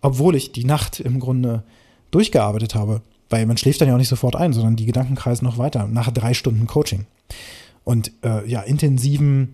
Obwohl 0.00 0.34
ich 0.36 0.52
die 0.52 0.64
Nacht 0.64 0.98
im 0.98 1.20
Grunde 1.20 1.64
durchgearbeitet 2.12 2.74
habe, 2.74 3.02
weil 3.28 3.44
man 3.44 3.58
schläft 3.58 3.82
dann 3.82 3.88
ja 3.88 3.94
auch 3.94 3.98
nicht 3.98 4.08
sofort 4.08 4.36
ein, 4.36 4.54
sondern 4.54 4.74
die 4.74 4.86
Gedanken 4.86 5.16
kreisen 5.16 5.44
noch 5.44 5.58
weiter 5.58 5.86
nach 5.86 6.10
drei 6.10 6.32
Stunden 6.32 6.66
Coaching. 6.66 7.04
Und 7.84 8.12
äh, 8.24 8.48
ja, 8.48 8.62
intensiven 8.62 9.50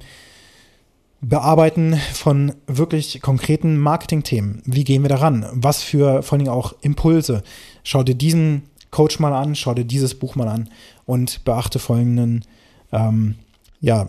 Bearbeiten 1.20 1.98
von 2.12 2.52
wirklich 2.68 3.20
konkreten 3.20 3.78
Marketingthemen. 3.78 4.62
Wie 4.64 4.84
gehen 4.84 5.02
wir 5.02 5.08
daran? 5.08 5.44
Was 5.50 5.82
für 5.82 6.22
vor 6.22 6.38
allem 6.38 6.46
auch 6.46 6.76
Impulse? 6.82 7.42
Schau 7.82 8.04
dir 8.04 8.14
diesen 8.14 8.62
Coach 8.90 9.18
mal 9.18 9.32
an, 9.32 9.54
schau 9.54 9.74
dir 9.74 9.84
dieses 9.84 10.18
Buch 10.18 10.34
mal 10.34 10.48
an 10.48 10.70
und 11.04 11.44
beachte 11.44 11.78
folgenden, 11.78 12.44
ähm, 12.92 13.36
ja, 13.80 14.08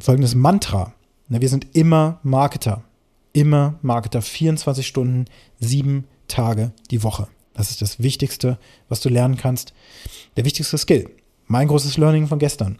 folgendes 0.00 0.34
Mantra. 0.34 0.92
wir 1.28 1.48
sind 1.48 1.66
immer 1.74 2.20
Marketer. 2.22 2.82
Immer 3.32 3.74
Marketer. 3.82 4.22
24 4.22 4.86
Stunden, 4.86 5.24
sieben 5.58 6.04
Tage 6.28 6.72
die 6.90 7.02
Woche. 7.02 7.28
Das 7.54 7.70
ist 7.70 7.82
das 7.82 8.00
Wichtigste, 8.00 8.58
was 8.88 9.00
du 9.00 9.08
lernen 9.08 9.36
kannst. 9.36 9.72
Der 10.36 10.44
wichtigste 10.44 10.78
Skill. 10.78 11.10
Mein 11.46 11.68
großes 11.68 11.96
Learning 11.98 12.26
von 12.26 12.38
gestern. 12.38 12.78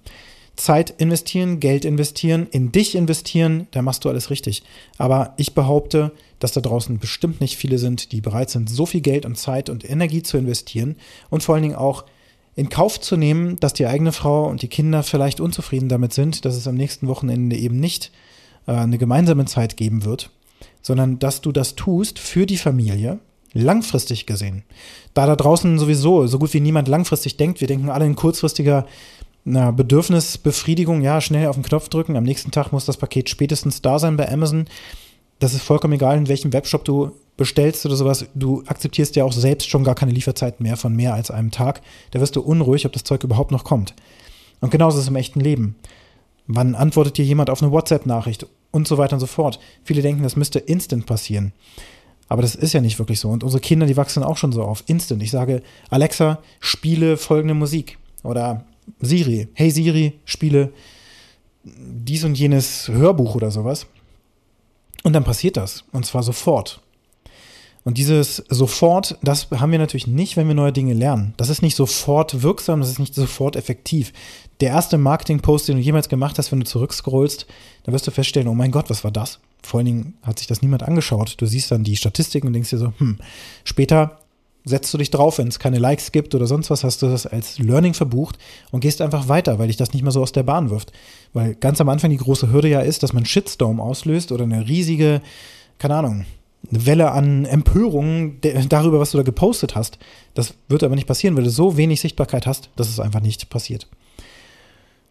Zeit 0.56 0.90
investieren, 0.98 1.58
Geld 1.58 1.84
investieren, 1.84 2.46
in 2.50 2.70
dich 2.70 2.94
investieren, 2.94 3.66
da 3.72 3.82
machst 3.82 4.04
du 4.04 4.08
alles 4.08 4.30
richtig. 4.30 4.62
Aber 4.98 5.34
ich 5.36 5.54
behaupte, 5.54 6.12
dass 6.38 6.52
da 6.52 6.60
draußen 6.60 6.98
bestimmt 6.98 7.40
nicht 7.40 7.56
viele 7.56 7.78
sind, 7.78 8.12
die 8.12 8.20
bereit 8.20 8.50
sind, 8.50 8.70
so 8.70 8.86
viel 8.86 9.00
Geld 9.00 9.26
und 9.26 9.36
Zeit 9.36 9.68
und 9.68 9.88
Energie 9.88 10.22
zu 10.22 10.36
investieren 10.36 10.96
und 11.30 11.42
vor 11.42 11.54
allen 11.54 11.62
Dingen 11.62 11.74
auch 11.74 12.04
in 12.56 12.68
Kauf 12.68 13.00
zu 13.00 13.16
nehmen, 13.16 13.56
dass 13.56 13.72
die 13.72 13.86
eigene 13.86 14.12
Frau 14.12 14.48
und 14.48 14.62
die 14.62 14.68
Kinder 14.68 15.02
vielleicht 15.02 15.40
unzufrieden 15.40 15.88
damit 15.88 16.12
sind, 16.12 16.44
dass 16.44 16.54
es 16.54 16.68
am 16.68 16.76
nächsten 16.76 17.08
Wochenende 17.08 17.56
eben 17.56 17.80
nicht 17.80 18.12
äh, 18.66 18.72
eine 18.72 18.98
gemeinsame 18.98 19.44
Zeit 19.46 19.76
geben 19.76 20.04
wird, 20.04 20.30
sondern 20.82 21.18
dass 21.18 21.40
du 21.40 21.50
das 21.50 21.74
tust 21.74 22.18
für 22.18 22.46
die 22.46 22.58
Familie, 22.58 23.18
langfristig 23.54 24.26
gesehen. 24.26 24.64
Da 25.14 25.26
da 25.26 25.36
draußen 25.36 25.78
sowieso 25.78 26.26
so 26.26 26.38
gut 26.38 26.52
wie 26.54 26.60
niemand 26.60 26.88
langfristig 26.88 27.36
denkt, 27.36 27.60
wir 27.60 27.68
denken 27.68 27.88
alle 27.88 28.06
in 28.06 28.16
kurzfristiger 28.16 28.86
na, 29.44 29.70
Bedürfnisbefriedigung, 29.70 31.02
ja, 31.02 31.20
schnell 31.20 31.48
auf 31.48 31.56
den 31.56 31.64
Knopf 31.64 31.88
drücken. 31.90 32.16
Am 32.16 32.24
nächsten 32.24 32.50
Tag 32.50 32.72
muss 32.72 32.86
das 32.86 32.96
Paket 32.96 33.28
spätestens 33.28 33.82
da 33.82 33.98
sein 33.98 34.16
bei 34.16 34.30
Amazon. 34.30 34.66
Das 35.38 35.52
ist 35.52 35.62
vollkommen 35.62 35.94
egal, 35.94 36.16
in 36.16 36.28
welchem 36.28 36.52
Webshop 36.52 36.84
du 36.84 37.12
bestellst 37.36 37.84
oder 37.84 37.96
sowas. 37.96 38.24
Du 38.34 38.62
akzeptierst 38.66 39.16
ja 39.16 39.24
auch 39.24 39.32
selbst 39.32 39.68
schon 39.68 39.84
gar 39.84 39.94
keine 39.94 40.12
Lieferzeit 40.12 40.60
mehr 40.60 40.78
von 40.78 40.96
mehr 40.96 41.12
als 41.12 41.30
einem 41.30 41.50
Tag. 41.50 41.82
Da 42.12 42.20
wirst 42.20 42.36
du 42.36 42.40
unruhig, 42.40 42.86
ob 42.86 42.92
das 42.92 43.04
Zeug 43.04 43.22
überhaupt 43.22 43.50
noch 43.50 43.64
kommt. 43.64 43.94
Und 44.60 44.70
genauso 44.70 44.96
ist 44.96 45.04
es 45.04 45.10
im 45.10 45.16
echten 45.16 45.40
Leben. 45.40 45.76
Wann 46.46 46.74
antwortet 46.74 47.18
dir 47.18 47.24
jemand 47.24 47.50
auf 47.50 47.62
eine 47.62 47.72
WhatsApp-Nachricht 47.72 48.46
und 48.70 48.88
so 48.88 48.96
weiter 48.96 49.14
und 49.14 49.20
so 49.20 49.26
fort? 49.26 49.58
Viele 49.82 50.00
denken, 50.00 50.22
das 50.22 50.36
müsste 50.36 50.58
instant 50.58 51.04
passieren. 51.04 51.52
Aber 52.28 52.40
das 52.40 52.54
ist 52.54 52.72
ja 52.72 52.80
nicht 52.80 52.98
wirklich 52.98 53.20
so. 53.20 53.28
Und 53.28 53.44
unsere 53.44 53.60
Kinder, 53.60 53.84
die 53.84 53.96
wachsen 53.96 54.22
auch 54.22 54.38
schon 54.38 54.52
so 54.52 54.62
auf. 54.62 54.84
Instant. 54.86 55.22
Ich 55.22 55.30
sage, 55.30 55.62
Alexa, 55.90 56.38
spiele 56.60 57.18
folgende 57.18 57.54
Musik. 57.54 57.98
Oder 58.22 58.64
Siri, 59.00 59.48
hey 59.54 59.70
Siri, 59.70 60.20
spiele 60.24 60.72
dies 61.64 62.24
und 62.24 62.38
jenes 62.38 62.88
Hörbuch 62.88 63.34
oder 63.34 63.50
sowas. 63.50 63.86
Und 65.02 65.12
dann 65.12 65.24
passiert 65.24 65.56
das. 65.56 65.84
Und 65.92 66.06
zwar 66.06 66.22
sofort. 66.22 66.80
Und 67.84 67.98
dieses 67.98 68.36
sofort, 68.48 69.18
das 69.22 69.48
haben 69.50 69.70
wir 69.70 69.78
natürlich 69.78 70.06
nicht, 70.06 70.38
wenn 70.38 70.48
wir 70.48 70.54
neue 70.54 70.72
Dinge 70.72 70.94
lernen. 70.94 71.34
Das 71.36 71.50
ist 71.50 71.60
nicht 71.60 71.76
sofort 71.76 72.42
wirksam, 72.42 72.80
das 72.80 72.88
ist 72.88 72.98
nicht 72.98 73.14
sofort 73.14 73.56
effektiv. 73.56 74.14
Der 74.60 74.70
erste 74.70 74.96
Marketing-Post, 74.96 75.68
den 75.68 75.76
du 75.76 75.82
jemals 75.82 76.08
gemacht 76.08 76.38
hast, 76.38 76.50
wenn 76.50 76.60
du 76.60 76.66
zurückscrollst, 76.66 77.46
dann 77.84 77.92
wirst 77.92 78.06
du 78.06 78.10
feststellen, 78.10 78.48
oh 78.48 78.54
mein 78.54 78.70
Gott, 78.70 78.88
was 78.88 79.04
war 79.04 79.10
das? 79.10 79.38
Vor 79.62 79.78
allen 79.78 79.86
Dingen 79.86 80.14
hat 80.22 80.38
sich 80.38 80.48
das 80.48 80.62
niemand 80.62 80.82
angeschaut. 80.82 81.34
Du 81.38 81.44
siehst 81.44 81.70
dann 81.70 81.84
die 81.84 81.96
Statistiken 81.96 82.46
und 82.46 82.54
denkst 82.54 82.70
dir 82.70 82.78
so, 82.78 82.94
hm, 82.96 83.18
später 83.64 84.18
setzt 84.64 84.92
du 84.94 84.98
dich 84.98 85.10
drauf, 85.10 85.38
wenn 85.38 85.48
es 85.48 85.58
keine 85.58 85.78
Likes 85.78 86.10
gibt 86.10 86.34
oder 86.34 86.46
sonst 86.46 86.70
was, 86.70 86.84
hast 86.84 87.02
du 87.02 87.06
das 87.06 87.26
als 87.26 87.58
Learning 87.58 87.94
verbucht 87.94 88.38
und 88.70 88.80
gehst 88.80 89.02
einfach 89.02 89.28
weiter, 89.28 89.58
weil 89.58 89.66
dich 89.66 89.76
das 89.76 89.92
nicht 89.92 90.02
mehr 90.02 90.12
so 90.12 90.22
aus 90.22 90.32
der 90.32 90.42
Bahn 90.42 90.70
wirft. 90.70 90.92
Weil 91.32 91.54
ganz 91.54 91.80
am 91.80 91.88
Anfang 91.88 92.10
die 92.10 92.16
große 92.16 92.50
Hürde 92.50 92.68
ja 92.68 92.80
ist, 92.80 93.02
dass 93.02 93.12
man 93.12 93.26
Shitstorm 93.26 93.80
auslöst 93.80 94.32
oder 94.32 94.44
eine 94.44 94.66
riesige, 94.66 95.20
keine 95.78 95.96
Ahnung, 95.96 96.24
eine 96.70 96.86
Welle 96.86 97.10
an 97.12 97.44
Empörung 97.44 98.40
darüber, 98.40 99.00
was 99.00 99.10
du 99.10 99.18
da 99.18 99.22
gepostet 99.22 99.74
hast. 99.74 99.98
Das 100.32 100.54
wird 100.68 100.82
aber 100.82 100.94
nicht 100.94 101.06
passieren, 101.06 101.36
weil 101.36 101.44
du 101.44 101.50
so 101.50 101.76
wenig 101.76 102.00
Sichtbarkeit 102.00 102.46
hast, 102.46 102.70
dass 102.76 102.88
es 102.88 103.00
einfach 103.00 103.20
nicht 103.20 103.50
passiert. 103.50 103.86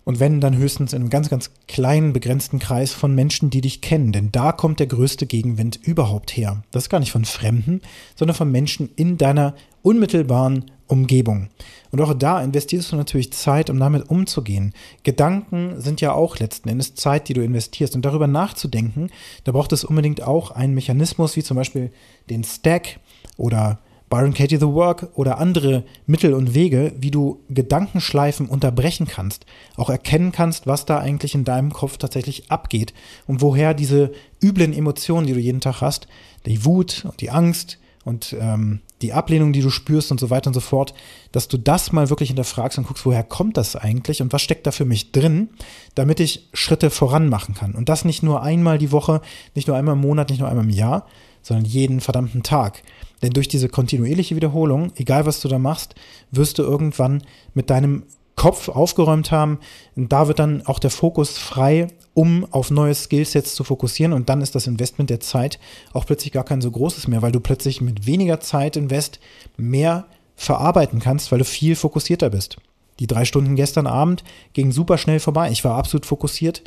Und 0.05 0.19
wenn, 0.19 0.41
dann 0.41 0.57
höchstens 0.57 0.93
in 0.93 1.01
einem 1.01 1.09
ganz, 1.09 1.29
ganz 1.29 1.51
kleinen, 1.67 2.13
begrenzten 2.13 2.59
Kreis 2.59 2.91
von 2.91 3.15
Menschen, 3.15 3.49
die 3.49 3.61
dich 3.61 3.81
kennen. 3.81 4.11
Denn 4.11 4.31
da 4.31 4.51
kommt 4.51 4.79
der 4.79 4.87
größte 4.87 5.25
Gegenwind 5.25 5.79
überhaupt 5.81 6.35
her. 6.35 6.63
Das 6.71 6.83
ist 6.83 6.89
gar 6.89 6.99
nicht 6.99 7.11
von 7.11 7.25
Fremden, 7.25 7.81
sondern 8.15 8.35
von 8.35 8.51
Menschen 8.51 8.89
in 8.95 9.17
deiner 9.17 9.55
unmittelbaren 9.81 10.71
Umgebung. 10.87 11.49
Und 11.91 12.01
auch 12.01 12.13
da 12.13 12.41
investierst 12.41 12.91
du 12.91 12.95
natürlich 12.95 13.31
Zeit, 13.33 13.69
um 13.69 13.79
damit 13.79 14.09
umzugehen. 14.09 14.73
Gedanken 15.03 15.79
sind 15.79 16.01
ja 16.01 16.11
auch 16.11 16.37
letzten 16.37 16.69
Endes 16.69 16.95
Zeit, 16.95 17.29
die 17.29 17.33
du 17.33 17.43
investierst. 17.43 17.95
Und 17.95 18.03
darüber 18.03 18.27
nachzudenken, 18.27 19.09
da 19.43 19.51
braucht 19.53 19.71
es 19.71 19.83
unbedingt 19.83 20.21
auch 20.21 20.51
einen 20.51 20.73
Mechanismus, 20.73 21.35
wie 21.35 21.43
zum 21.43 21.55
Beispiel 21.55 21.91
den 22.29 22.43
Stack 22.43 22.99
oder 23.37 23.79
Byron 24.13 24.35
Katie 24.35 24.57
The 24.57 24.67
Work 24.67 25.09
oder 25.15 25.39
andere 25.39 25.85
Mittel 26.05 26.35
und 26.35 26.53
Wege, 26.53 26.93
wie 26.99 27.09
du 27.09 27.39
Gedankenschleifen 27.49 28.47
unterbrechen 28.47 29.07
kannst, 29.07 29.47
auch 29.75 29.89
erkennen 29.89 30.31
kannst, 30.31 30.67
was 30.67 30.85
da 30.85 30.99
eigentlich 30.99 31.33
in 31.33 31.45
deinem 31.45 31.73
Kopf 31.73 31.97
tatsächlich 31.97 32.51
abgeht 32.51 32.93
und 33.25 33.41
woher 33.41 33.73
diese 33.73 34.11
üblen 34.39 34.71
Emotionen, 34.71 35.25
die 35.25 35.33
du 35.33 35.39
jeden 35.39 35.61
Tag 35.61 35.81
hast, 35.81 36.07
die 36.45 36.63
Wut 36.63 37.05
und 37.05 37.21
die 37.21 37.31
Angst 37.31 37.79
und 38.05 38.35
ähm, 38.39 38.81
die 39.01 39.13
Ablehnung, 39.13 39.51
die 39.51 39.61
du 39.61 39.71
spürst 39.71 40.11
und 40.11 40.19
so 40.19 40.29
weiter 40.29 40.47
und 40.49 40.53
so 40.53 40.59
fort, 40.59 40.93
dass 41.31 41.47
du 41.47 41.57
das 41.57 41.91
mal 41.91 42.11
wirklich 42.11 42.29
hinterfragst 42.29 42.77
und 42.77 42.85
guckst, 42.85 43.07
woher 43.07 43.23
kommt 43.23 43.57
das 43.57 43.75
eigentlich 43.75 44.21
und 44.21 44.31
was 44.31 44.43
steckt 44.43 44.67
da 44.67 44.71
für 44.71 44.85
mich 44.85 45.11
drin, 45.11 45.49
damit 45.95 46.19
ich 46.19 46.49
Schritte 46.53 46.91
voran 46.91 47.29
machen 47.29 47.55
kann. 47.55 47.73
Und 47.73 47.89
das 47.89 48.05
nicht 48.05 48.21
nur 48.21 48.43
einmal 48.43 48.77
die 48.77 48.91
Woche, 48.91 49.21
nicht 49.55 49.67
nur 49.67 49.75
einmal 49.75 49.95
im 49.95 50.01
Monat, 50.01 50.29
nicht 50.29 50.39
nur 50.39 50.49
einmal 50.49 50.65
im 50.65 50.69
Jahr, 50.69 51.07
sondern 51.41 51.65
jeden 51.65 51.99
verdammten 51.99 52.43
Tag. 52.43 52.83
Denn 53.23 53.31
durch 53.31 53.47
diese 53.47 53.69
kontinuierliche 53.69 54.35
Wiederholung, 54.35 54.91
egal 54.97 55.25
was 55.25 55.39
du 55.39 55.47
da 55.47 55.57
machst, 55.57 55.95
wirst 56.31 56.59
du 56.59 56.63
irgendwann 56.63 57.23
mit 57.53 57.69
deinem 57.69 58.03
Kopf 58.35 58.67
aufgeräumt 58.67 59.31
haben. 59.31 59.59
Da 59.95 60.27
wird 60.27 60.39
dann 60.39 60.65
auch 60.65 60.79
der 60.79 60.89
Fokus 60.89 61.37
frei, 61.37 61.87
um 62.13 62.45
auf 62.51 62.69
neue 62.69 62.93
Skillsets 62.93 63.55
zu 63.55 63.63
fokussieren. 63.63 64.11
Und 64.11 64.27
dann 64.27 64.41
ist 64.41 64.55
das 64.55 64.67
Investment 64.67 65.09
der 65.09 65.21
Zeit 65.21 65.57
auch 65.93 66.05
plötzlich 66.05 66.33
gar 66.33 66.43
kein 66.43 66.61
so 66.61 66.69
großes 66.69 67.07
mehr, 67.07 67.21
weil 67.21 67.31
du 67.31 67.39
plötzlich 67.39 67.79
mit 67.79 68.05
weniger 68.05 68.41
Zeit 68.41 68.75
invest 68.75 69.19
mehr 69.55 70.05
verarbeiten 70.35 70.99
kannst, 70.99 71.31
weil 71.31 71.39
du 71.39 71.45
viel 71.45 71.77
fokussierter 71.77 72.29
bist. 72.29 72.57
Die 72.99 73.07
drei 73.07 73.23
Stunden 73.23 73.55
gestern 73.55 73.87
Abend 73.87 74.23
gingen 74.51 74.73
super 74.73 74.97
schnell 74.97 75.19
vorbei. 75.19 75.49
Ich 75.49 75.63
war 75.63 75.77
absolut 75.77 76.05
fokussiert 76.05 76.63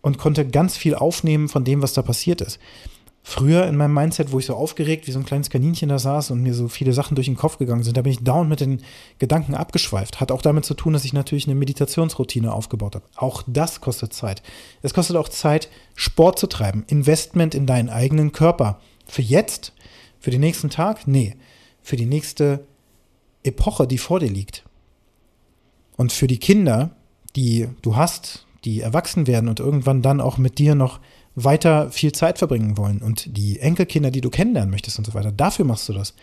und 0.00 0.16
konnte 0.16 0.46
ganz 0.46 0.76
viel 0.76 0.94
aufnehmen 0.94 1.48
von 1.48 1.64
dem, 1.64 1.82
was 1.82 1.92
da 1.92 2.02
passiert 2.02 2.40
ist 2.40 2.58
früher 3.26 3.66
in 3.66 3.76
meinem 3.76 3.94
Mindset, 3.94 4.32
wo 4.32 4.38
ich 4.38 4.44
so 4.44 4.54
aufgeregt 4.54 5.06
wie 5.06 5.10
so 5.10 5.18
ein 5.18 5.24
kleines 5.24 5.48
Kaninchen 5.48 5.88
da 5.88 5.98
saß 5.98 6.30
und 6.30 6.42
mir 6.42 6.52
so 6.52 6.68
viele 6.68 6.92
Sachen 6.92 7.14
durch 7.14 7.26
den 7.26 7.36
Kopf 7.36 7.56
gegangen 7.56 7.82
sind, 7.82 7.96
da 7.96 8.02
bin 8.02 8.12
ich 8.12 8.22
down 8.22 8.48
mit 8.48 8.60
den 8.60 8.82
Gedanken 9.18 9.54
abgeschweift. 9.54 10.20
Hat 10.20 10.30
auch 10.30 10.42
damit 10.42 10.66
zu 10.66 10.74
tun, 10.74 10.92
dass 10.92 11.06
ich 11.06 11.14
natürlich 11.14 11.46
eine 11.46 11.54
Meditationsroutine 11.54 12.52
aufgebaut 12.52 12.96
habe. 12.96 13.06
Auch 13.16 13.42
das 13.46 13.80
kostet 13.80 14.12
Zeit. 14.12 14.42
Es 14.82 14.92
kostet 14.92 15.16
auch 15.16 15.30
Zeit, 15.30 15.70
Sport 15.94 16.38
zu 16.38 16.46
treiben, 16.46 16.84
Investment 16.86 17.54
in 17.54 17.64
deinen 17.64 17.88
eigenen 17.88 18.32
Körper. 18.32 18.78
Für 19.06 19.22
jetzt, 19.22 19.72
für 20.20 20.30
den 20.30 20.40
nächsten 20.40 20.68
Tag? 20.68 21.08
Nee, 21.08 21.34
für 21.80 21.96
die 21.96 22.06
nächste 22.06 22.66
Epoche, 23.42 23.86
die 23.86 23.98
vor 23.98 24.20
dir 24.20 24.30
liegt. 24.30 24.64
Und 25.96 26.12
für 26.12 26.26
die 26.26 26.38
Kinder, 26.38 26.90
die 27.36 27.68
du 27.80 27.96
hast, 27.96 28.46
die 28.66 28.80
erwachsen 28.80 29.26
werden 29.26 29.48
und 29.48 29.60
irgendwann 29.60 30.02
dann 30.02 30.20
auch 30.20 30.36
mit 30.36 30.58
dir 30.58 30.74
noch 30.74 31.00
weiter 31.34 31.90
viel 31.90 32.12
Zeit 32.12 32.38
verbringen 32.38 32.76
wollen 32.76 32.98
und 32.98 33.36
die 33.36 33.58
Enkelkinder, 33.58 34.10
die 34.10 34.20
du 34.20 34.30
kennenlernen 34.30 34.70
möchtest 34.70 34.98
und 34.98 35.04
so 35.04 35.14
weiter. 35.14 35.32
Dafür 35.32 35.64
machst 35.64 35.88
du 35.88 35.92
das. 35.92 36.14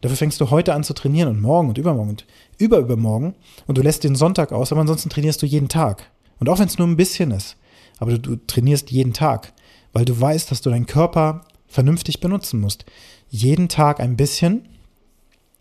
Dafür 0.00 0.16
fängst 0.16 0.40
du 0.40 0.50
heute 0.50 0.74
an 0.74 0.84
zu 0.84 0.92
trainieren 0.92 1.28
und 1.28 1.40
morgen 1.40 1.68
und 1.68 1.78
übermorgen 1.78 2.10
und 2.10 2.26
überübermorgen 2.58 3.34
und 3.66 3.78
du 3.78 3.82
lässt 3.82 4.04
den 4.04 4.16
Sonntag 4.16 4.52
aus, 4.52 4.70
aber 4.70 4.82
ansonsten 4.82 5.10
trainierst 5.10 5.42
du 5.42 5.46
jeden 5.46 5.68
Tag. 5.68 6.10
Und 6.38 6.48
auch 6.48 6.58
wenn 6.58 6.66
es 6.66 6.78
nur 6.78 6.86
ein 6.86 6.96
bisschen 6.96 7.30
ist, 7.30 7.56
aber 7.98 8.12
du, 8.12 8.18
du 8.18 8.46
trainierst 8.46 8.90
jeden 8.90 9.12
Tag, 9.12 9.52
weil 9.92 10.04
du 10.04 10.20
weißt, 10.20 10.50
dass 10.50 10.60
du 10.60 10.70
deinen 10.70 10.86
Körper 10.86 11.42
vernünftig 11.66 12.20
benutzen 12.20 12.60
musst. 12.60 12.84
Jeden 13.30 13.68
Tag 13.68 13.98
ein 14.00 14.16
bisschen 14.16 14.68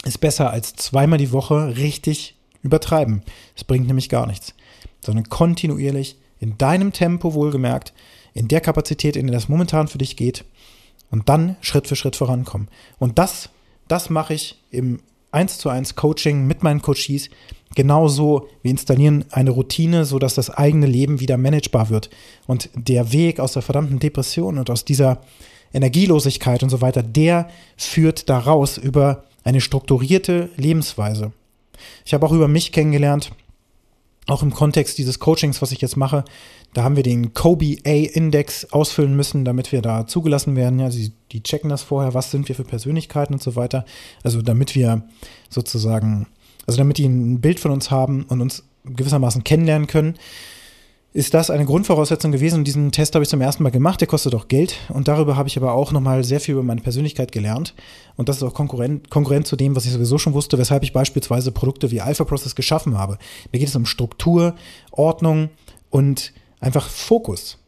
ist 0.05 0.19
besser 0.19 0.51
als 0.51 0.75
zweimal 0.75 1.17
die 1.17 1.31
Woche 1.31 1.77
richtig 1.77 2.35
übertreiben. 2.62 3.21
Es 3.55 3.63
bringt 3.63 3.88
nämlich 3.88 4.09
gar 4.09 4.27
nichts, 4.27 4.53
sondern 5.01 5.29
kontinuierlich 5.29 6.17
in 6.39 6.57
deinem 6.57 6.91
Tempo 6.91 7.33
wohlgemerkt 7.33 7.93
in 8.34 8.48
der 8.48 8.62
Kapazität, 8.62 9.16
in 9.16 9.28
der 9.28 9.36
das 9.36 9.50
momentan 9.50 9.88
für 9.88 9.98
dich 9.98 10.18
geht 10.18 10.46
und 11.12 11.30
dann 11.30 11.56
Schritt 11.62 11.88
für 11.88 11.96
Schritt 11.96 12.16
vorankommen. 12.16 12.68
Und 13.00 13.20
das, 13.20 13.50
das 13.88 14.10
mache 14.10 14.34
ich 14.34 14.60
im 14.72 15.00
1 15.32 15.58
zu 15.58 15.70
1 15.70 15.96
Coaching 15.96 16.46
mit 16.46 16.63
meinen 16.63 16.82
Coaches 16.82 17.30
genauso. 17.75 18.48
Wir 18.62 18.72
installieren 18.72 19.25
eine 19.32 19.52
Routine, 19.52 20.06
sodass 20.06 20.36
das 20.36 20.50
eigene 20.50 20.86
Leben 20.86 21.20
wieder 21.20 21.38
managebar 21.38 21.90
wird. 21.90 22.10
Und 22.46 22.70
der 22.75 23.12
Weg 23.12 23.40
aus 23.40 23.54
der 23.54 23.62
verdammten 23.62 24.00
Depression 24.00 24.58
und 24.58 24.70
aus 24.70 24.86
dieser 24.86 25.22
Energielosigkeit 25.74 26.62
und 26.63 26.70
so 26.70 26.82
weiter, 26.82 27.02
der 27.02 27.50
führt 27.78 28.30
daraus 28.30 28.78
über 28.78 29.25
eine 29.44 29.60
strukturierte 29.60 30.50
Lebensweise. 30.56 31.32
Ich 32.06 32.13
habe 32.13 32.25
auch 32.25 32.32
über 32.32 32.48
mich 32.48 32.72
kennengelernt, 32.72 33.32
auch 34.27 34.42
im 34.42 34.53
Kontext 34.53 34.98
dieses 34.98 35.20
Coachings, 35.20 35.62
was 35.62 35.72
ich 35.72 35.82
jetzt 35.82 35.98
mache, 35.98 36.24
da 36.74 36.84
haben 36.84 36.96
wir 36.96 37.03
den 37.03 37.34
Kobe 37.34 37.77
A-Index 37.86 38.72
ausfüllen 38.72 39.15
müssen, 39.15 39.46
damit 39.46 39.72
wir 39.72 39.82
da 39.82 40.08
zugelassen 40.08 40.56
werden. 40.56 40.80
Ja, 40.80 40.89
sie, 40.89 41.12
die 41.32 41.44
checken 41.44 41.70
das 41.70 41.84
vorher, 41.84 42.13
was 42.13 42.32
sind 42.32 42.48
wir 42.48 42.56
für 42.56 42.63
Persönlichkeiten 42.63 43.34
und 43.34 43.44
so 43.44 43.56
weiter. 43.56 43.86
Also 44.24 44.42
damit 44.42 44.75
wir 44.75 45.03
sozusagen, 45.50 46.27
also 46.65 46.77
damit 46.77 46.98
die 46.98 47.06
ein 47.06 47.42
Bild 47.42 47.60
von 47.60 47.72
uns 47.72 47.92
haben 47.92 48.24
und 48.24 48.42
uns 48.42 48.63
gewissermaßen 48.86 49.44
kennenlernen 49.44 49.88
können 49.88 50.15
ist 51.13 51.36
das 51.36 51.51
eine 51.51 51.65
Grundvoraussetzung 51.65 52.32
gewesen. 52.32 52.60
Und 52.60 52.63
diesen 52.65 52.91
Test 52.91 53.13
habe 53.13 53.24
ich 53.24 53.29
zum 53.29 53.39
ersten 53.39 53.62
Mal 53.62 53.70
gemacht. 53.70 54.01
Der 54.01 54.08
kostet 54.08 54.34
auch 54.34 54.48
Geld. 54.48 54.75
Und 54.89 55.08
darüber 55.08 55.36
habe 55.38 55.48
ich 55.48 55.58
aber 55.58 55.73
auch 55.73 55.91
nochmal 55.91 56.23
sehr 56.23 56.39
viel 56.39 56.54
über 56.54 56.63
meine 56.63 56.82
Persönlichkeit 56.82 57.32
gelernt. 57.32 57.76
Und 58.15 58.30
das 58.30 58.38
ist 58.38 58.43
auch 58.43 58.54
konkurrent, 58.54 59.10
konkurrent 59.12 59.45
zu 59.45 59.56
dem, 59.56 59.76
was 59.76 59.86
ich 59.86 59.91
sowieso 59.91 60.17
schon 60.17 60.34
wusste, 60.34 60.58
weshalb 60.58 60.84
ich 60.84 60.91
beispielsweise 60.91 61.52
Produkte 61.52 61.91
wie 61.91 62.02
Alpha 62.02 62.23
Process 62.23 62.56
geschaffen 62.56 62.97
habe. 62.97 63.19
Mir 63.52 63.60
geht 63.60 63.69
es 63.69 63.76
um 63.76 63.86
Struktur, 63.86 64.56
Ordnung 64.91 65.49
und 65.91 66.34
einfach 66.60 66.89
Fokus. 66.89 67.60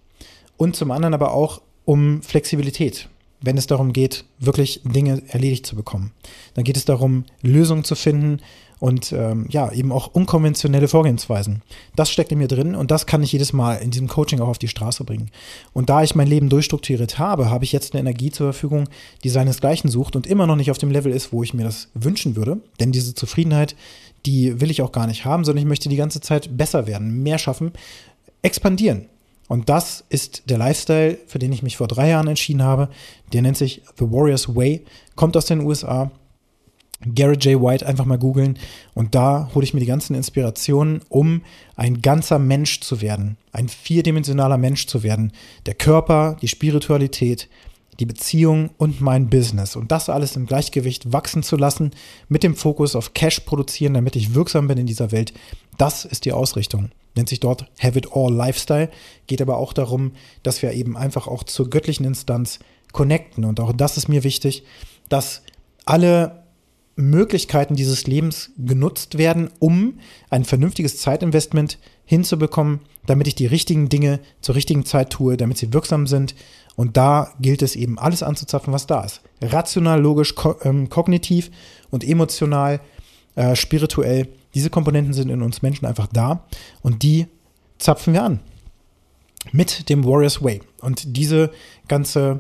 Und 0.57 0.75
zum 0.75 0.89
anderen 0.89 1.13
aber 1.13 1.31
auch 1.31 1.61
um 1.85 2.23
Flexibilität 2.23 3.09
wenn 3.41 3.57
es 3.57 3.67
darum 3.67 3.93
geht, 3.93 4.25
wirklich 4.39 4.81
Dinge 4.83 5.21
erledigt 5.27 5.65
zu 5.65 5.75
bekommen. 5.75 6.11
Dann 6.55 6.63
geht 6.63 6.77
es 6.77 6.85
darum, 6.85 7.25
Lösungen 7.41 7.83
zu 7.83 7.95
finden 7.95 8.41
und 8.79 9.11
ähm, 9.13 9.45
ja, 9.49 9.71
eben 9.71 9.91
auch 9.91 10.07
unkonventionelle 10.07 10.87
Vorgehensweisen. 10.87 11.61
Das 11.95 12.11
steckt 12.11 12.31
in 12.31 12.39
mir 12.39 12.47
drin 12.47 12.75
und 12.75 12.91
das 12.91 13.05
kann 13.05 13.23
ich 13.23 13.31
jedes 13.31 13.53
Mal 13.53 13.75
in 13.75 13.91
diesem 13.91 14.07
Coaching 14.07 14.41
auch 14.41 14.47
auf 14.47 14.57
die 14.57 14.67
Straße 14.67 15.03
bringen. 15.03 15.31
Und 15.73 15.89
da 15.89 16.03
ich 16.03 16.15
mein 16.15 16.27
Leben 16.27 16.49
durchstrukturiert 16.49 17.17
habe, 17.17 17.49
habe 17.49 17.63
ich 17.63 17.71
jetzt 17.71 17.93
eine 17.93 18.01
Energie 18.01 18.31
zur 18.31 18.51
Verfügung, 18.51 18.89
die 19.23 19.29
seinesgleichen 19.29 19.89
sucht 19.89 20.15
und 20.15 20.27
immer 20.27 20.47
noch 20.47 20.55
nicht 20.55 20.71
auf 20.71 20.77
dem 20.77 20.91
Level 20.91 21.11
ist, 21.11 21.31
wo 21.31 21.43
ich 21.43 21.53
mir 21.53 21.63
das 21.63 21.89
wünschen 21.93 22.35
würde. 22.35 22.59
Denn 22.79 22.91
diese 22.91 23.15
Zufriedenheit, 23.15 23.75
die 24.25 24.59
will 24.59 24.71
ich 24.71 24.81
auch 24.81 24.91
gar 24.91 25.07
nicht 25.07 25.25
haben, 25.25 25.45
sondern 25.45 25.63
ich 25.63 25.69
möchte 25.69 25.89
die 25.89 25.95
ganze 25.95 26.21
Zeit 26.21 26.57
besser 26.57 26.87
werden, 26.87 27.23
mehr 27.23 27.37
schaffen, 27.37 27.71
expandieren. 28.41 29.05
Und 29.47 29.69
das 29.69 30.03
ist 30.09 30.49
der 30.49 30.57
Lifestyle, 30.57 31.19
für 31.27 31.39
den 31.39 31.51
ich 31.51 31.61
mich 31.61 31.77
vor 31.77 31.87
drei 31.87 32.09
Jahren 32.09 32.27
entschieden 32.27 32.63
habe. 32.63 32.89
Der 33.31 33.41
nennt 33.41 33.57
sich 33.57 33.83
The 33.99 34.05
Warrior's 34.05 34.55
Way, 34.55 34.83
kommt 35.15 35.37
aus 35.37 35.45
den 35.45 35.61
USA. 35.61 36.11
Garrett 37.13 37.45
J. 37.45 37.61
White 37.61 37.85
einfach 37.85 38.05
mal 38.05 38.17
googeln 38.17 38.57
und 38.93 39.15
da 39.15 39.49
hole 39.53 39.63
ich 39.63 39.73
mir 39.73 39.79
die 39.79 39.85
ganzen 39.85 40.15
Inspirationen, 40.15 41.01
um 41.09 41.41
ein 41.75 42.01
ganzer 42.01 42.39
Mensch 42.39 42.81
zu 42.81 43.01
werden, 43.01 43.37
ein 43.51 43.67
vierdimensionaler 43.69 44.57
Mensch 44.57 44.87
zu 44.87 45.03
werden. 45.03 45.31
Der 45.65 45.73
Körper, 45.75 46.37
die 46.41 46.47
Spiritualität, 46.47 47.49
die 47.99 48.05
Beziehung 48.05 48.71
und 48.77 48.99
mein 48.99 49.29
Business. 49.29 49.75
Und 49.75 49.91
das 49.91 50.09
alles 50.09 50.35
im 50.35 50.47
Gleichgewicht 50.47 51.13
wachsen 51.13 51.43
zu 51.43 51.55
lassen, 51.55 51.91
mit 52.27 52.43
dem 52.43 52.55
Fokus 52.55 52.95
auf 52.95 53.13
Cash 53.13 53.41
produzieren, 53.41 53.93
damit 53.93 54.15
ich 54.15 54.33
wirksam 54.33 54.67
bin 54.67 54.77
in 54.77 54.85
dieser 54.85 55.11
Welt. 55.11 55.33
Das 55.77 56.03
ist 56.03 56.25
die 56.25 56.33
Ausrichtung 56.33 56.89
nennt 57.15 57.29
sich 57.29 57.39
dort 57.39 57.65
Have 57.79 57.97
It 57.97 58.09
All 58.13 58.33
Lifestyle, 58.33 58.89
geht 59.27 59.41
aber 59.41 59.57
auch 59.57 59.73
darum, 59.73 60.11
dass 60.43 60.61
wir 60.61 60.73
eben 60.73 60.97
einfach 60.97 61.27
auch 61.27 61.43
zur 61.43 61.69
göttlichen 61.69 62.05
Instanz 62.05 62.59
connecten. 62.91 63.45
Und 63.45 63.59
auch 63.59 63.73
das 63.73 63.97
ist 63.97 64.07
mir 64.07 64.23
wichtig, 64.23 64.63
dass 65.09 65.41
alle 65.85 66.43
Möglichkeiten 66.95 67.75
dieses 67.75 68.07
Lebens 68.07 68.51
genutzt 68.57 69.17
werden, 69.17 69.49
um 69.59 69.99
ein 70.29 70.45
vernünftiges 70.45 70.97
Zeitinvestment 70.97 71.77
hinzubekommen, 72.05 72.79
damit 73.05 73.27
ich 73.27 73.35
die 73.35 73.47
richtigen 73.47 73.89
Dinge 73.89 74.19
zur 74.41 74.55
richtigen 74.55 74.85
Zeit 74.85 75.09
tue, 75.09 75.37
damit 75.37 75.57
sie 75.57 75.73
wirksam 75.73 76.07
sind. 76.07 76.35
Und 76.75 76.97
da 76.97 77.33
gilt 77.39 77.61
es 77.61 77.75
eben 77.75 77.99
alles 77.99 78.23
anzuzapfen, 78.23 78.73
was 78.73 78.87
da 78.87 79.03
ist. 79.03 79.21
Rational, 79.41 80.01
logisch, 80.01 80.35
ko 80.35 80.55
ähm, 80.63 80.89
kognitiv 80.89 81.51
und 81.89 82.03
emotional, 82.03 82.79
äh, 83.35 83.55
spirituell 83.55 84.27
diese 84.55 84.69
Komponenten 84.69 85.13
sind 85.13 85.29
in 85.29 85.41
uns 85.41 85.61
Menschen 85.61 85.85
einfach 85.85 86.07
da 86.07 86.45
und 86.81 87.03
die 87.03 87.27
zapfen 87.77 88.13
wir 88.13 88.23
an. 88.23 88.39
Mit 89.51 89.89
dem 89.89 90.05
Warriors 90.05 90.41
Way. 90.41 90.61
Und 90.79 91.17
diese 91.17 91.51
ganze 91.87 92.39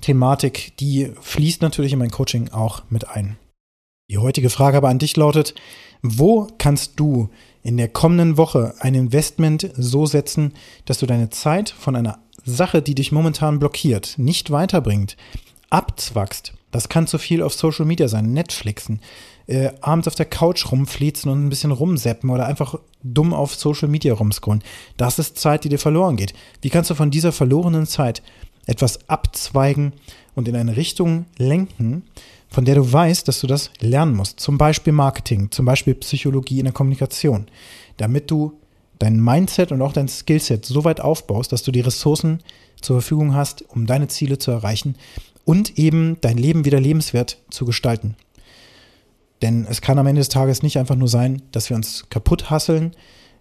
Thematik, 0.00 0.76
die 0.78 1.12
fließt 1.20 1.60
natürlich 1.60 1.92
in 1.92 1.98
mein 1.98 2.10
Coaching 2.10 2.50
auch 2.50 2.82
mit 2.88 3.08
ein. 3.08 3.36
Die 4.10 4.18
heutige 4.18 4.50
Frage 4.50 4.76
aber 4.76 4.90
an 4.90 4.98
dich 4.98 5.16
lautet, 5.16 5.54
wo 6.02 6.46
kannst 6.58 7.00
du 7.00 7.30
in 7.62 7.78
der 7.78 7.88
kommenden 7.88 8.36
Woche 8.36 8.74
ein 8.80 8.94
Investment 8.94 9.70
so 9.76 10.04
setzen, 10.04 10.52
dass 10.84 10.98
du 10.98 11.06
deine 11.06 11.30
Zeit 11.30 11.70
von 11.70 11.96
einer 11.96 12.18
Sache, 12.44 12.82
die 12.82 12.94
dich 12.94 13.12
momentan 13.12 13.58
blockiert, 13.58 14.14
nicht 14.18 14.50
weiterbringt, 14.50 15.16
abzwackst. 15.70 16.52
Das 16.70 16.90
kann 16.90 17.06
zu 17.06 17.16
viel 17.16 17.42
auf 17.42 17.54
Social 17.54 17.86
Media 17.86 18.08
sein, 18.08 18.34
Netflixen, 18.34 19.00
äh, 19.46 19.70
abends 19.80 20.06
auf 20.06 20.14
der 20.14 20.26
Couch 20.26 20.70
rumfließen 20.70 21.30
und 21.30 21.46
ein 21.46 21.48
bisschen 21.48 21.72
rumseppen 21.72 22.28
oder 22.28 22.44
einfach 22.44 22.74
dumm 23.02 23.32
auf 23.32 23.54
Social 23.54 23.88
Media 23.88 24.12
rumscrollen. 24.12 24.62
Das 24.98 25.18
ist 25.18 25.38
Zeit, 25.38 25.64
die 25.64 25.70
dir 25.70 25.78
verloren 25.78 26.16
geht. 26.16 26.34
Wie 26.60 26.68
kannst 26.68 26.90
du 26.90 26.94
von 26.94 27.10
dieser 27.10 27.32
verlorenen 27.32 27.86
Zeit 27.86 28.22
etwas 28.66 29.08
abzweigen 29.08 29.94
und 30.34 30.48
in 30.48 30.56
eine 30.56 30.76
Richtung 30.76 31.24
lenken, 31.38 32.02
von 32.54 32.64
der 32.64 32.76
du 32.76 32.92
weißt, 32.92 33.26
dass 33.26 33.40
du 33.40 33.48
das 33.48 33.70
lernen 33.80 34.14
musst? 34.14 34.38
Zum 34.38 34.58
Beispiel 34.58 34.92
Marketing, 34.92 35.50
zum 35.50 35.66
Beispiel 35.66 35.96
Psychologie 35.96 36.60
in 36.60 36.66
der 36.66 36.72
Kommunikation, 36.72 37.46
damit 37.96 38.30
du 38.30 38.60
dein 39.00 39.20
Mindset 39.20 39.72
und 39.72 39.82
auch 39.82 39.92
dein 39.92 40.06
Skillset 40.06 40.64
so 40.64 40.84
weit 40.84 41.00
aufbaust, 41.00 41.50
dass 41.50 41.64
du 41.64 41.72
die 41.72 41.80
Ressourcen 41.80 42.38
zur 42.80 43.00
Verfügung 43.00 43.34
hast, 43.34 43.68
um 43.68 43.86
deine 43.86 44.06
Ziele 44.06 44.38
zu 44.38 44.52
erreichen 44.52 44.94
und 45.44 45.80
eben 45.80 46.16
dein 46.20 46.38
Leben 46.38 46.64
wieder 46.64 46.78
lebenswert 46.78 47.38
zu 47.50 47.64
gestalten. 47.64 48.14
Denn 49.42 49.66
es 49.68 49.80
kann 49.80 49.98
am 49.98 50.06
Ende 50.06 50.20
des 50.20 50.28
Tages 50.28 50.62
nicht 50.62 50.78
einfach 50.78 50.94
nur 50.94 51.08
sein, 51.08 51.42
dass 51.50 51.70
wir 51.70 51.76
uns 51.76 52.08
kaputt 52.08 52.50
hasseln, 52.50 52.92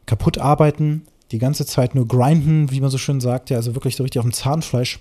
kaputt 0.08 0.40
arbeiten, 0.40 1.04
die 1.32 1.38
ganze 1.38 1.68
Zeit 1.68 1.94
nur 1.94 2.08
grinden, 2.08 2.72
wie 2.72 2.82
man 2.82 2.90
so 2.90 2.98
schön 2.98 3.22
sagt, 3.22 3.52
ja, 3.52 3.58
also 3.58 3.76
wirklich 3.76 3.96
so 3.96 4.02
richtig 4.02 4.20
auf 4.20 4.26
dem 4.26 4.34
Zahnfleisch 4.34 5.00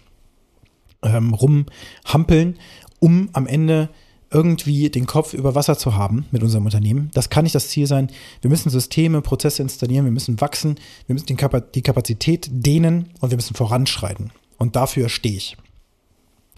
ähm, 1.02 1.32
rumhampeln, 1.32 2.58
um 3.00 3.30
am 3.32 3.46
Ende 3.46 3.88
irgendwie 4.32 4.90
den 4.90 5.06
Kopf 5.06 5.34
über 5.34 5.54
Wasser 5.54 5.76
zu 5.78 5.94
haben 5.94 6.26
mit 6.30 6.42
unserem 6.42 6.64
Unternehmen. 6.64 7.10
Das 7.14 7.30
kann 7.30 7.44
nicht 7.44 7.54
das 7.54 7.68
Ziel 7.68 7.86
sein. 7.86 8.10
Wir 8.40 8.50
müssen 8.50 8.70
Systeme, 8.70 9.20
Prozesse 9.22 9.62
installieren, 9.62 10.04
wir 10.04 10.12
müssen 10.12 10.40
wachsen, 10.40 10.76
wir 11.06 11.14
müssen 11.14 11.26
die 11.26 11.82
Kapazität 11.82 12.48
dehnen 12.50 13.10
und 13.20 13.30
wir 13.30 13.36
müssen 13.36 13.54
voranschreiten. 13.54 14.32
Und 14.58 14.76
dafür 14.76 15.08
stehe 15.08 15.36
ich. 15.36 15.56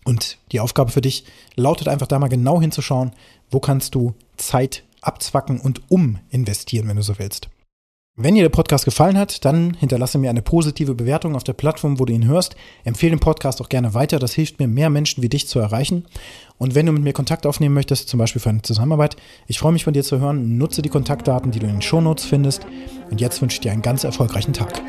Und 0.05 0.39
die 0.53 0.61
Aufgabe 0.61 0.93
für 0.93 1.01
dich 1.01 1.25
lautet 1.57 1.89
einfach 1.89 2.07
da 2.07 2.19
mal 2.19 2.29
genau 2.29 2.61
hinzuschauen, 2.61 3.13
wo 3.51 3.61
kannst 3.61 3.95
du 3.95 4.15
Zeit 4.37 4.85
abzwacken 5.01 5.61
und 5.61 5.83
uminvestieren, 5.91 6.89
wenn 6.89 6.97
du 6.97 7.03
so 7.03 7.19
willst. 7.19 7.49
Wenn 8.17 8.37
dir 8.37 8.45
der 8.45 8.49
Podcast 8.49 8.85
gefallen 8.85 9.19
hat, 9.19 9.45
dann 9.45 9.75
hinterlasse 9.75 10.19
mir 10.19 10.31
eine 10.31 10.41
positive 10.41 10.95
Bewertung 10.95 11.35
auf 11.35 11.43
der 11.43 11.53
Plattform, 11.53 11.99
wo 11.99 12.05
du 12.05 12.13
ihn 12.13 12.29
hörst. 12.29 12.55
Empfehle 12.85 13.11
den 13.11 13.19
Podcast 13.19 13.61
auch 13.61 13.69
gerne 13.69 13.93
weiter. 13.93 14.21
Das 14.21 14.35
hilft 14.35 14.61
mir, 14.61 14.69
mehr 14.69 14.89
Menschen 14.89 15.21
wie 15.25 15.29
dich 15.29 15.49
zu 15.49 15.59
erreichen. 15.59 16.05
Und 16.57 16.77
wenn 16.77 16.87
du 16.87 16.93
mit 16.93 17.03
mir 17.03 17.13
Kontakt 17.13 17.45
aufnehmen 17.45 17.75
möchtest, 17.75 18.09
zum 18.09 18.19
Beispiel 18.19 18.41
für 18.41 18.51
eine 18.51 18.63
Zusammenarbeit, 18.63 19.17
ich 19.49 19.59
freue 19.59 19.73
mich 19.73 19.83
von 19.83 19.95
dir 19.95 20.05
zu 20.05 20.21
hören. 20.21 20.59
Nutze 20.59 20.81
die 20.81 20.91
Kontaktdaten, 20.91 21.51
die 21.51 21.59
du 21.59 21.67
in 21.67 21.73
den 21.73 21.83
Shownotes 21.83 22.25
findest. 22.25 22.65
Und 23.11 23.21
jetzt 23.21 23.43
wünsche 23.43 23.57
ich 23.57 23.63
dir 23.63 23.73
einen 23.73 23.83
ganz 23.83 24.05
erfolgreichen 24.05 24.53
Tag. 24.53 24.81